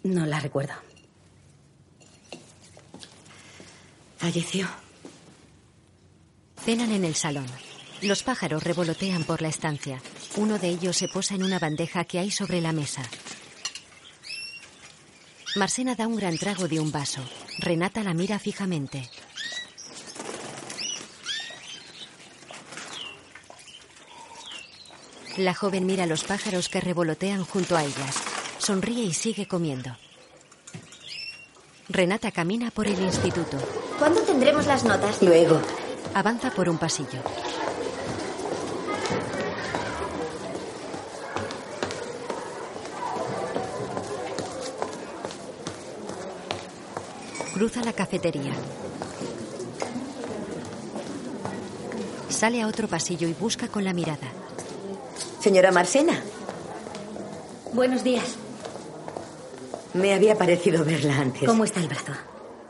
[0.02, 0.72] No la recuerdo.
[4.16, 4.66] Falleció.
[6.64, 7.46] Cenan en el salón.
[8.00, 10.00] Los pájaros revolotean por la estancia.
[10.38, 13.02] Uno de ellos se posa en una bandeja que hay sobre la mesa.
[15.56, 17.22] Marsena da un gran trago de un vaso.
[17.58, 19.08] Renata la mira fijamente.
[25.38, 28.22] La joven mira los pájaros que revolotean junto a ellas.
[28.58, 29.96] Sonríe y sigue comiendo.
[31.88, 33.56] Renata camina por el instituto.
[33.98, 35.22] ¿Cuándo tendremos las notas?
[35.22, 35.62] Luego.
[36.12, 37.22] Avanza por un pasillo.
[47.56, 48.52] Cruza la cafetería.
[52.28, 54.28] Sale a otro pasillo y busca con la mirada.
[55.40, 56.20] Señora Marsena,
[57.72, 58.36] Buenos días.
[59.94, 61.44] me había parecido verla antes.
[61.48, 62.12] ¿Cómo está el brazo?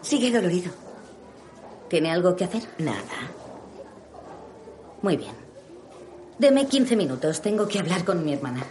[0.03, 0.71] Sigue dolorido.
[1.89, 2.63] ¿Tiene algo que hacer?
[2.79, 3.33] Nada.
[5.03, 5.35] Muy bien.
[6.39, 7.43] Deme 15 minutos.
[7.43, 8.65] Tengo que hablar con mi hermana.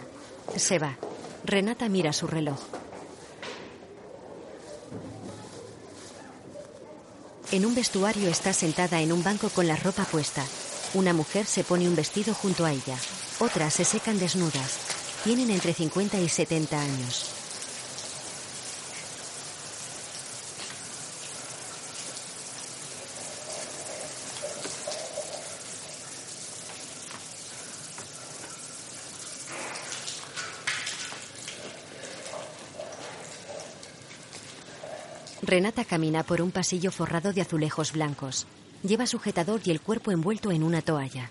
[0.56, 0.96] Se va.
[1.44, 2.58] Renata mira su reloj.
[7.52, 10.44] En un vestuario está sentada en un banco con la ropa puesta.
[10.94, 12.96] Una mujer se pone un vestido junto a ella.
[13.38, 14.78] Otras se secan desnudas.
[15.22, 17.35] Tienen entre 50 y 70 años.
[35.46, 38.48] Renata camina por un pasillo forrado de azulejos blancos.
[38.82, 41.30] Lleva sujetador y el cuerpo envuelto en una toalla.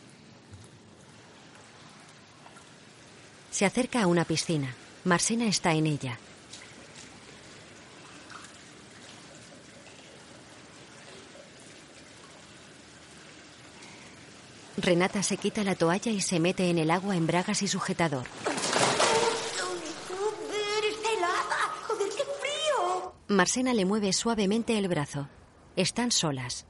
[3.52, 4.74] Se acerca a una piscina.
[5.04, 6.18] Marsena está en ella.
[14.78, 18.26] Renata se quita la toalla y se mete en el agua en bragas y sujetador.
[20.08, 21.58] ¡Joder, está helada!
[21.88, 22.24] ¡Joder, qué
[23.28, 23.38] frío!
[23.38, 25.28] Marsena le mueve suavemente el brazo.
[25.76, 26.66] Están solas.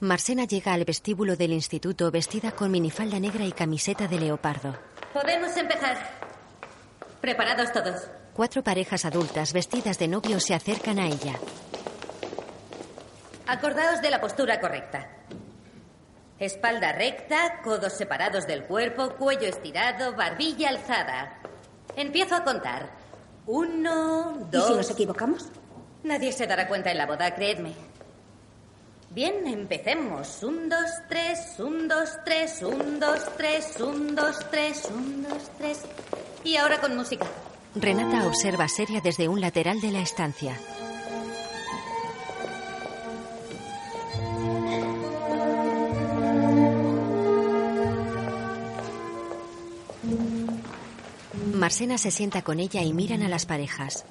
[0.00, 4.76] Marsena llega al vestíbulo del instituto vestida con minifalda negra y camiseta de leopardo.
[5.14, 6.23] Podemos empezar.
[7.24, 8.02] ¿Preparados todos?
[8.34, 11.32] Cuatro parejas adultas vestidas de novio se acercan a ella.
[13.46, 15.08] Acordaos de la postura correcta.
[16.38, 21.38] Espalda recta, codos separados del cuerpo, cuello estirado, barbilla alzada.
[21.96, 22.90] Empiezo a contar.
[23.46, 24.66] Uno, ¿Y dos.
[24.66, 25.48] si nos equivocamos?
[26.02, 27.72] Nadie se dará cuenta en la boda, creedme.
[29.08, 30.42] Bien, empecemos.
[30.42, 35.84] Un, dos, tres, un, dos, tres, un, dos, tres, un, dos, tres, un, dos, tres.
[36.44, 37.26] Y ahora con música.
[37.74, 40.56] Renata observa seria desde un lateral de la estancia.
[51.54, 54.04] Marsena se sienta con ella y miran a las parejas.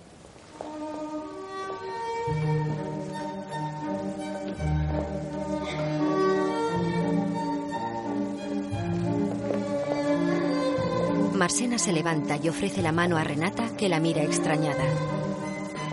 [11.44, 14.82] Marsena se levanta y ofrece la mano a Renata, que la mira extrañada.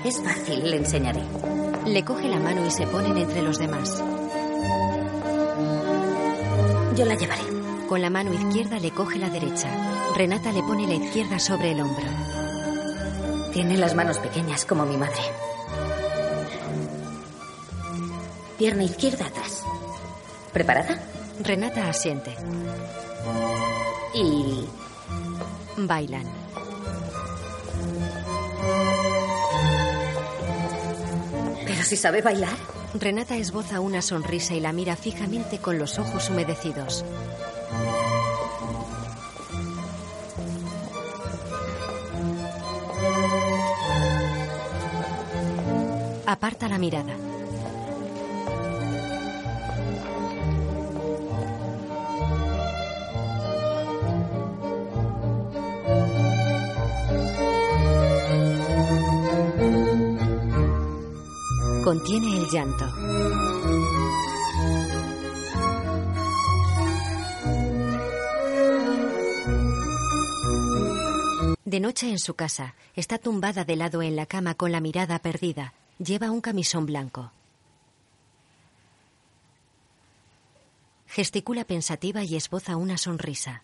[0.05, 1.23] Es fácil, le enseñaré.
[1.87, 4.01] Le coge la mano y se ponen entre los demás.
[6.97, 7.43] Yo la llevaré.
[7.89, 9.69] Con la mano izquierda le coge la derecha.
[10.17, 12.07] Renata le pone la izquierda sobre el hombro.
[13.53, 15.21] Tiene las manos pequeñas como mi madre.
[18.57, 19.65] Pierna izquierda atrás.
[20.53, 20.97] ¿Preparada?
[21.43, 22.37] Renata asiente.
[24.15, 24.80] Y...
[25.87, 26.27] Bailan.
[31.67, 32.57] Pero si sabe bailar.
[32.95, 37.05] Renata esboza una sonrisa y la mira fijamente con los ojos humedecidos.
[46.27, 47.15] Aparta la mirada.
[62.01, 62.87] Contiene el llanto.
[71.67, 75.19] De noche en su casa, está tumbada de lado en la cama con la mirada
[75.19, 75.75] perdida.
[75.99, 77.33] Lleva un camisón blanco.
[81.07, 83.63] Gesticula pensativa y esboza una sonrisa.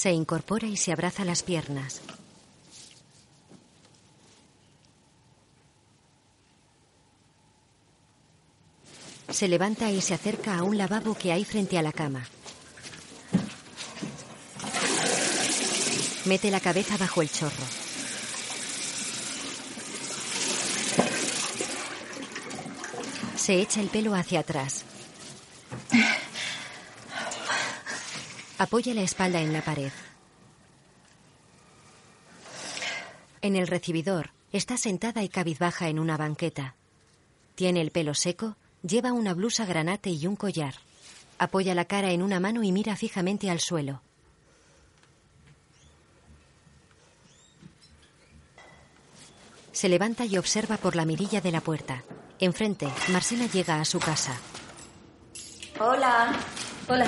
[0.00, 2.00] Se incorpora y se abraza las piernas.
[9.28, 12.26] Se levanta y se acerca a un lavabo que hay frente a la cama.
[16.24, 17.64] Mete la cabeza bajo el chorro.
[23.36, 24.86] Se echa el pelo hacia atrás.
[28.60, 29.90] Apoya la espalda en la pared.
[33.40, 36.74] En el recibidor está sentada y cabizbaja en una banqueta.
[37.54, 40.74] Tiene el pelo seco, lleva una blusa granate y un collar.
[41.38, 44.02] Apoya la cara en una mano y mira fijamente al suelo.
[49.72, 52.04] Se levanta y observa por la mirilla de la puerta.
[52.38, 54.38] Enfrente, Marcela llega a su casa.
[55.78, 56.38] Hola.
[56.86, 57.06] Hola.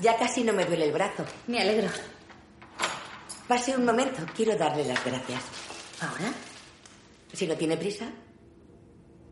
[0.00, 1.24] Ya casi no me duele el brazo.
[1.46, 1.88] Me alegro.
[3.48, 4.22] Pase un momento.
[4.34, 5.42] Quiero darle las gracias.
[6.00, 6.32] ¿Ahora?
[7.32, 8.06] Si no tiene prisa.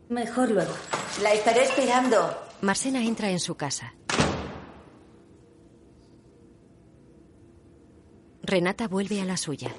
[0.09, 0.73] Mejor luego.
[1.21, 2.37] La estaré esperando.
[2.61, 3.93] Marcena entra en su casa.
[8.43, 9.73] Renata vuelve a la suya.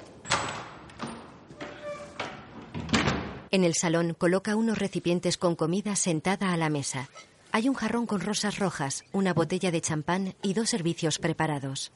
[3.51, 7.09] En el salón coloca unos recipientes con comida sentada a la mesa.
[7.55, 11.93] Hay un jarrón con rosas rojas, una botella de champán y dos servicios preparados.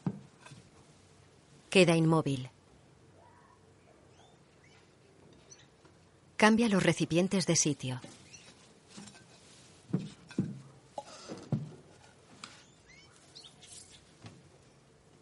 [1.70, 2.50] Queda inmóvil.
[6.38, 8.00] Cambia los recipientes de sitio.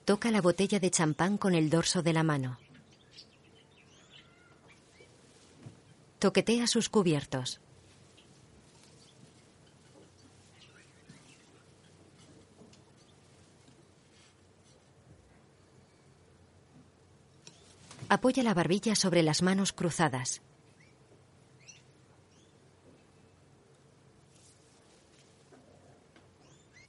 [0.05, 2.59] Toca la botella de champán con el dorso de la mano.
[6.19, 7.59] Toquetea sus cubiertos.
[18.09, 20.41] Apoya la barbilla sobre las manos cruzadas.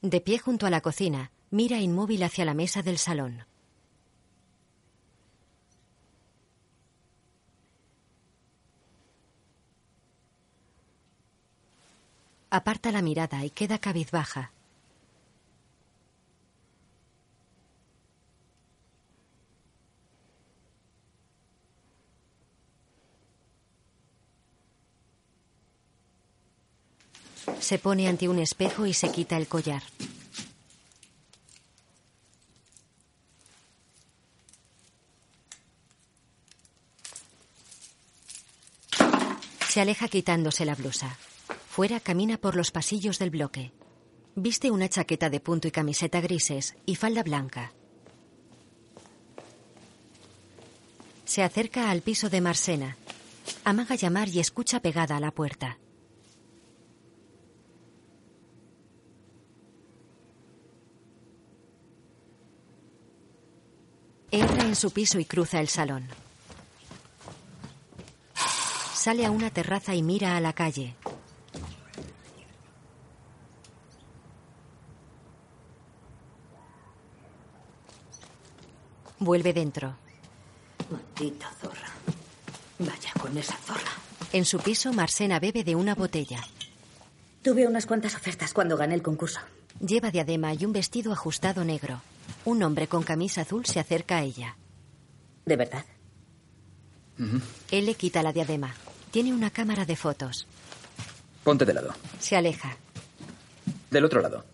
[0.01, 3.47] De pie junto a la cocina, mira inmóvil hacia la mesa del salón.
[12.51, 14.53] Aparta la mirada y queda cabizbaja.
[27.60, 29.82] Se pone ante un espejo y se quita el collar.
[39.68, 41.18] Se aleja quitándose la blusa.
[41.68, 43.70] Fuera camina por los pasillos del bloque.
[44.35, 47.72] Viste una chaqueta de punto y camiseta grises y falda blanca.
[51.24, 52.97] Se acerca al piso de Marsena.
[53.64, 55.78] Amaga llamar y escucha pegada a la puerta.
[64.30, 66.07] Entra en su piso y cruza el salón.
[68.95, 70.95] Sale a una terraza y mira a la calle.
[79.19, 79.97] Vuelve dentro.
[80.90, 81.89] Maldita zorra.
[82.78, 83.90] Vaya con esa zorra.
[84.32, 86.45] En su piso, Marsena bebe de una botella.
[87.43, 89.40] Tuve unas cuantas ofertas cuando gané el concurso.
[89.81, 92.03] Lleva diadema y un vestido ajustado negro.
[92.45, 94.57] Un hombre con camisa azul se acerca a ella.
[95.49, 95.83] ¿De verdad?
[97.70, 98.75] Él le quita la diadema.
[99.11, 100.47] Tiene una cámara de fotos.
[101.43, 101.95] Ponte de lado.
[102.20, 102.77] Se aleja.
[103.91, 104.45] Del otro lado.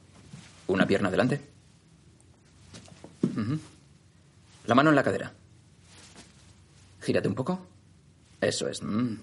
[0.69, 1.41] Una pierna adelante.
[4.67, 5.33] La mano en la cadera.
[7.03, 7.67] Gírate un poco.
[8.41, 8.81] Eso es.
[8.81, 9.17] Mm.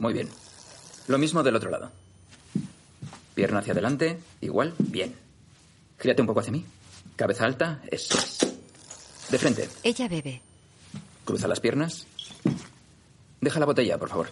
[0.00, 0.28] Muy bien.
[1.06, 1.92] Lo mismo del otro lado.
[3.36, 4.18] Pierna hacia adelante.
[4.40, 4.74] Igual.
[4.76, 5.14] Bien.
[6.00, 6.66] Gírate un poco hacia mí.
[7.14, 7.80] Cabeza alta.
[7.88, 8.38] Eso es.
[9.30, 9.68] De frente.
[9.84, 10.49] Ella bebe.
[11.24, 12.06] Cruza las piernas.
[13.40, 14.30] Deja la botella, por favor.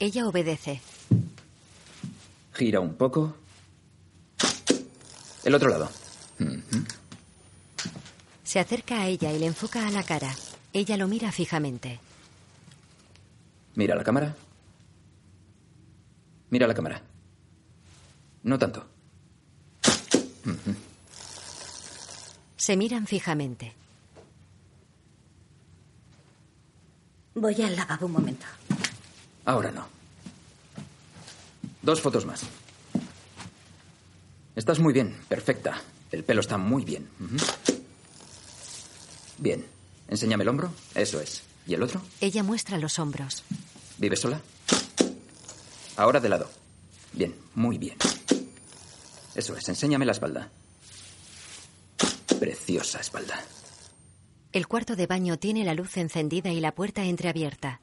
[0.00, 0.80] Ella obedece.
[2.54, 3.36] Gira un poco.
[5.44, 5.88] El otro lado.
[8.42, 10.34] Se acerca a ella y le enfoca a la cara.
[10.72, 12.00] Ella lo mira fijamente.
[13.74, 14.34] Mira la cámara.
[16.50, 17.02] Mira la cámara.
[18.42, 18.86] No tanto.
[22.56, 23.74] Se miran fijamente.
[27.40, 28.46] Voy al lavabo un momento.
[29.44, 29.86] Ahora no.
[31.82, 32.42] Dos fotos más.
[34.56, 35.80] Estás muy bien, perfecta.
[36.10, 37.08] El pelo está muy bien.
[39.38, 39.64] Bien.
[40.08, 40.72] Enséñame el hombro.
[40.96, 41.42] Eso es.
[41.64, 42.02] ¿Y el otro?
[42.20, 43.44] Ella muestra los hombros.
[43.98, 44.40] ¿Vives sola?
[45.96, 46.50] Ahora de lado.
[47.12, 47.96] Bien, muy bien.
[49.36, 50.50] Eso es, enséñame la espalda.
[52.40, 53.40] Preciosa espalda.
[54.50, 57.80] El cuarto de baño tiene la luz encendida y la puerta entreabierta.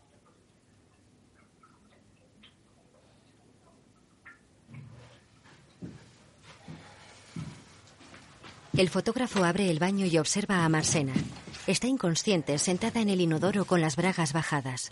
[8.76, 11.14] El fotógrafo abre el baño y observa a Marsena.
[11.68, 14.92] Está inconsciente, sentada en el inodoro con las bragas bajadas.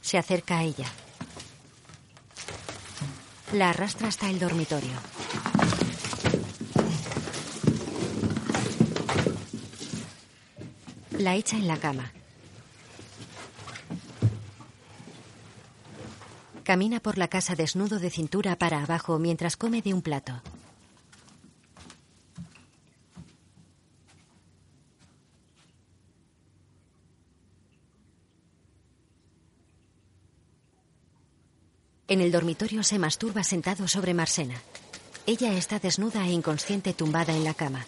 [0.00, 0.86] Se acerca a ella.
[3.52, 5.13] La arrastra hasta el dormitorio.
[11.18, 12.12] La echa en la cama.
[16.64, 20.42] Camina por la casa desnudo de cintura para abajo mientras come de un plato.
[32.08, 34.60] En el dormitorio se masturba sentado sobre Marsena.
[35.26, 37.86] Ella está desnuda e inconsciente tumbada en la cama.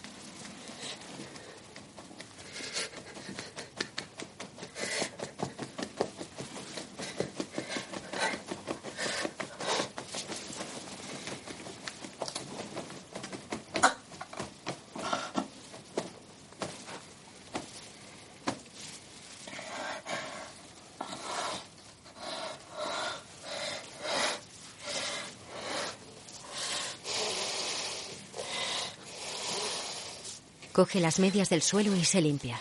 [30.76, 32.60] Coge las medias del suelo y se limpia.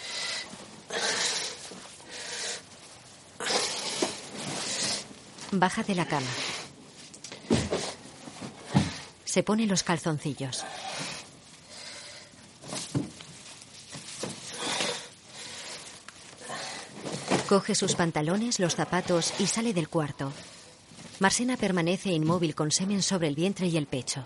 [5.52, 6.26] Baja de la cama.
[9.26, 10.64] Se pone los calzoncillos.
[17.50, 20.32] Coge sus pantalones, los zapatos y sale del cuarto.
[21.20, 24.26] Marsena permanece inmóvil con semen sobre el vientre y el pecho.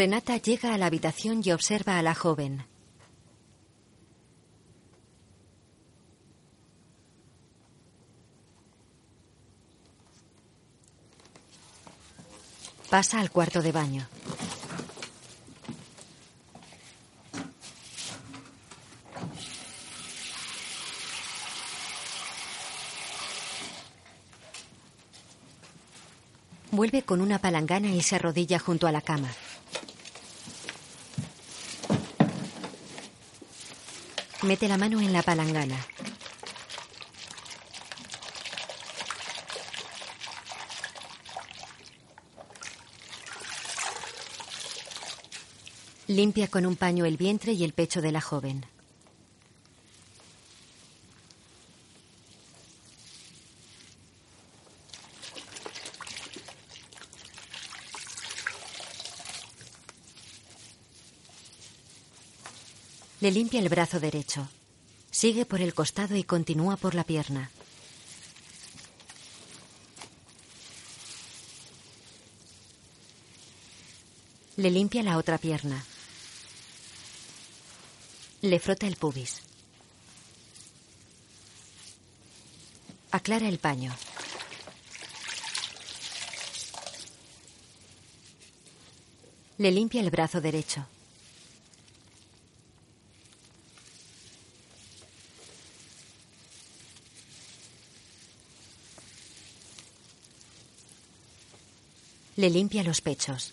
[0.00, 2.64] Renata llega a la habitación y observa a la joven.
[12.88, 14.08] Pasa al cuarto de baño.
[26.70, 29.28] Vuelve con una palangana y se arrodilla junto a la cama.
[34.42, 35.76] Mete la mano en la palangana.
[46.06, 48.64] Limpia con un paño el vientre y el pecho de la joven.
[63.30, 64.48] Le limpia el brazo derecho.
[65.12, 67.48] Sigue por el costado y continúa por la pierna.
[74.56, 75.84] Le limpia la otra pierna.
[78.42, 79.42] Le frota el pubis.
[83.12, 83.94] Aclara el paño.
[89.58, 90.84] Le limpia el brazo derecho.
[102.40, 103.52] Le limpia los pechos.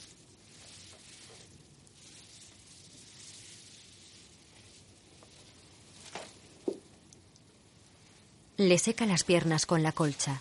[8.55, 10.39] Le seca las piernas con la colcha.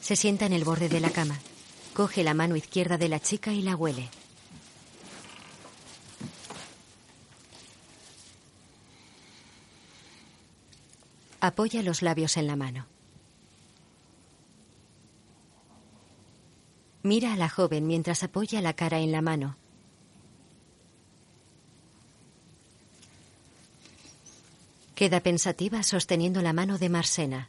[0.00, 1.38] Se sienta en el borde de la cama.
[1.92, 4.08] Coge la mano izquierda de la chica y la huele.
[11.40, 12.86] Apoya los labios en la mano.
[17.02, 19.56] Mira a la joven mientras apoya la cara en la mano.
[24.94, 27.48] Queda pensativa sosteniendo la mano de Marsena.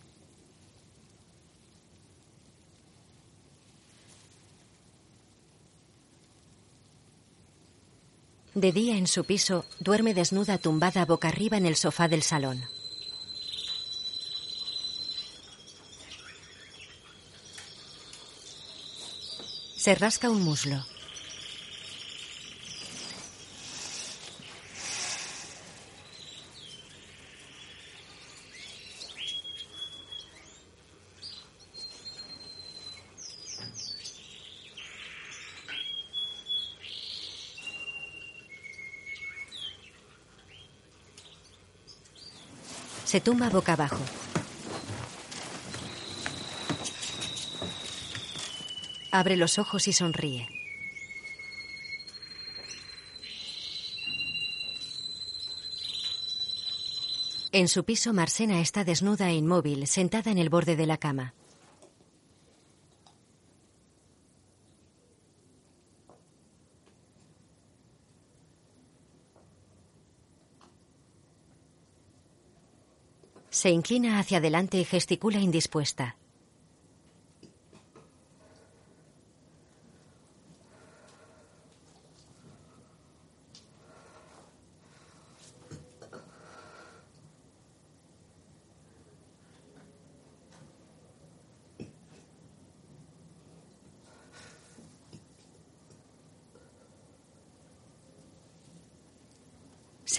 [8.53, 12.63] De día en su piso, duerme desnuda tumbada boca arriba en el sofá del salón.
[19.81, 20.85] Se rasca un muslo.
[43.03, 43.97] Se tumba boca abajo.
[49.11, 50.47] Abre los ojos y sonríe.
[57.53, 61.33] En su piso, Marsena está desnuda e inmóvil, sentada en el borde de la cama.
[73.49, 76.15] Se inclina hacia adelante y gesticula indispuesta.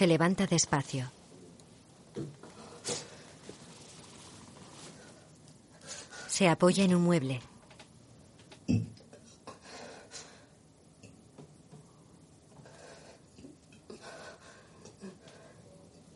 [0.03, 1.09] Se levanta despacio.
[6.27, 7.39] Se apoya en un mueble.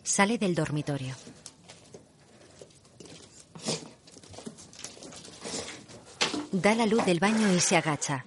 [0.03, 1.15] Sale del dormitorio.
[6.51, 8.25] Da la luz del baño y se agacha.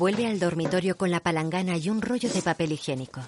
[0.00, 3.20] Vuelve al dormitorio con la palangana y un rollo de papel higiénico.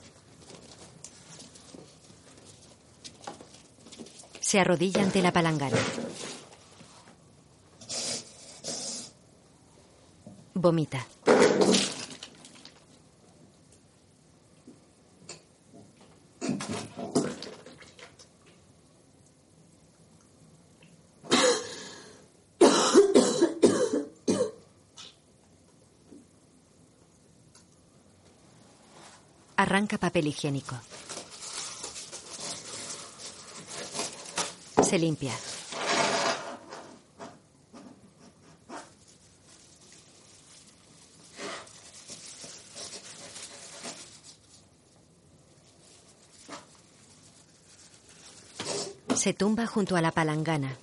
[4.41, 5.77] Se arrodilla ante la palangana.
[10.55, 11.07] Vomita.
[29.73, 30.77] Arranca papel higiénico.
[34.83, 35.33] Se limpia.
[49.17, 50.77] Se tumba junto a la palangana.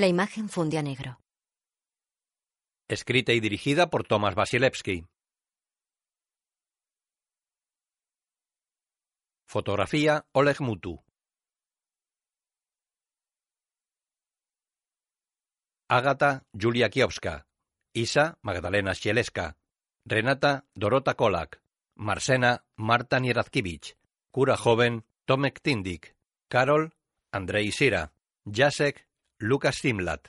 [0.00, 1.20] La imagen funde a negro.
[2.88, 5.04] Escrita y dirigida por Thomas Wasilewski.
[9.46, 11.04] Fotografía Oleg Mutu.
[15.90, 17.46] Ágata Julia Kiowska.
[17.92, 19.58] Isa Magdalena Szieleska.
[20.06, 21.62] Renata Dorota Kolak.
[21.96, 23.98] Marsena Marta Nierazkiewicz.
[24.30, 26.16] Cura joven Tomek Tindik.
[26.48, 26.94] Carol
[27.32, 28.14] Andrei Sira.
[28.46, 29.09] Jacek
[29.42, 30.28] Lucas Simlat.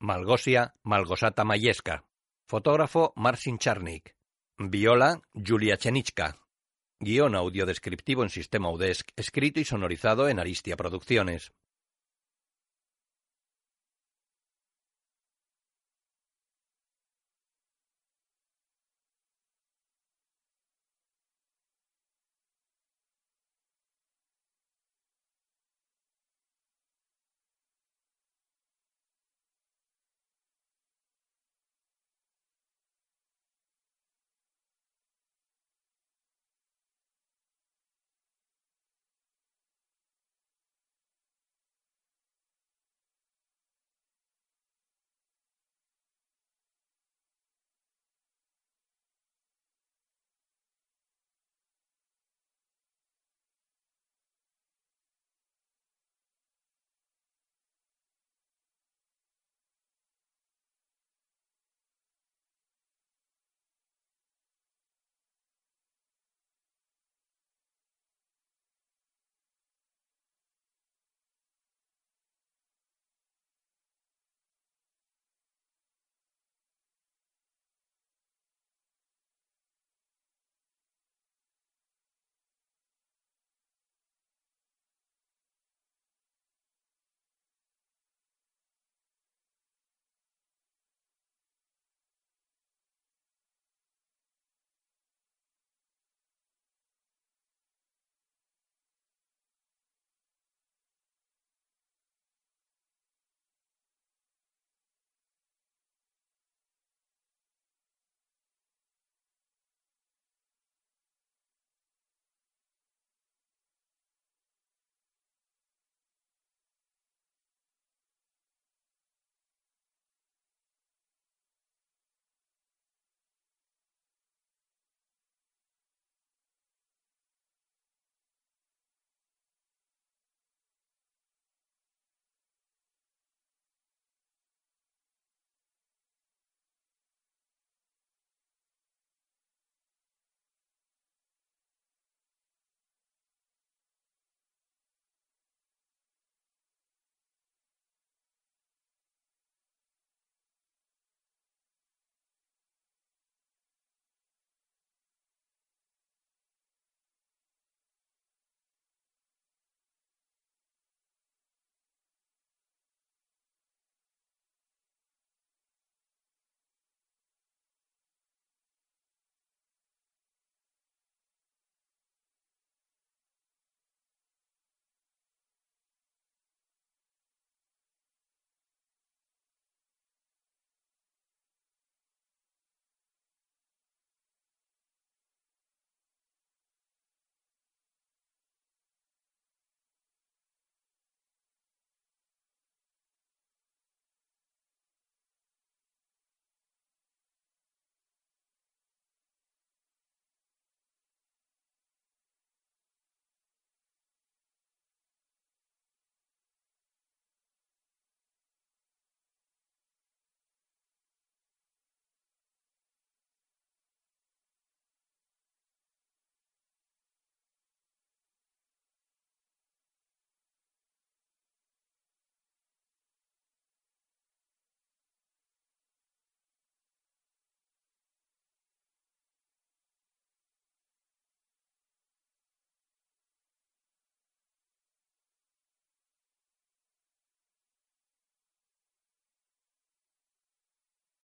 [0.00, 2.04] Malgosia Malgosata Mayeska.
[2.46, 4.14] Fotógrafo Marcin Charnik.
[4.58, 6.36] Viola Julia Chenichka.
[7.00, 11.54] Guión audio descriptivo en sistema UDESC, escrito y sonorizado en Aristia Producciones.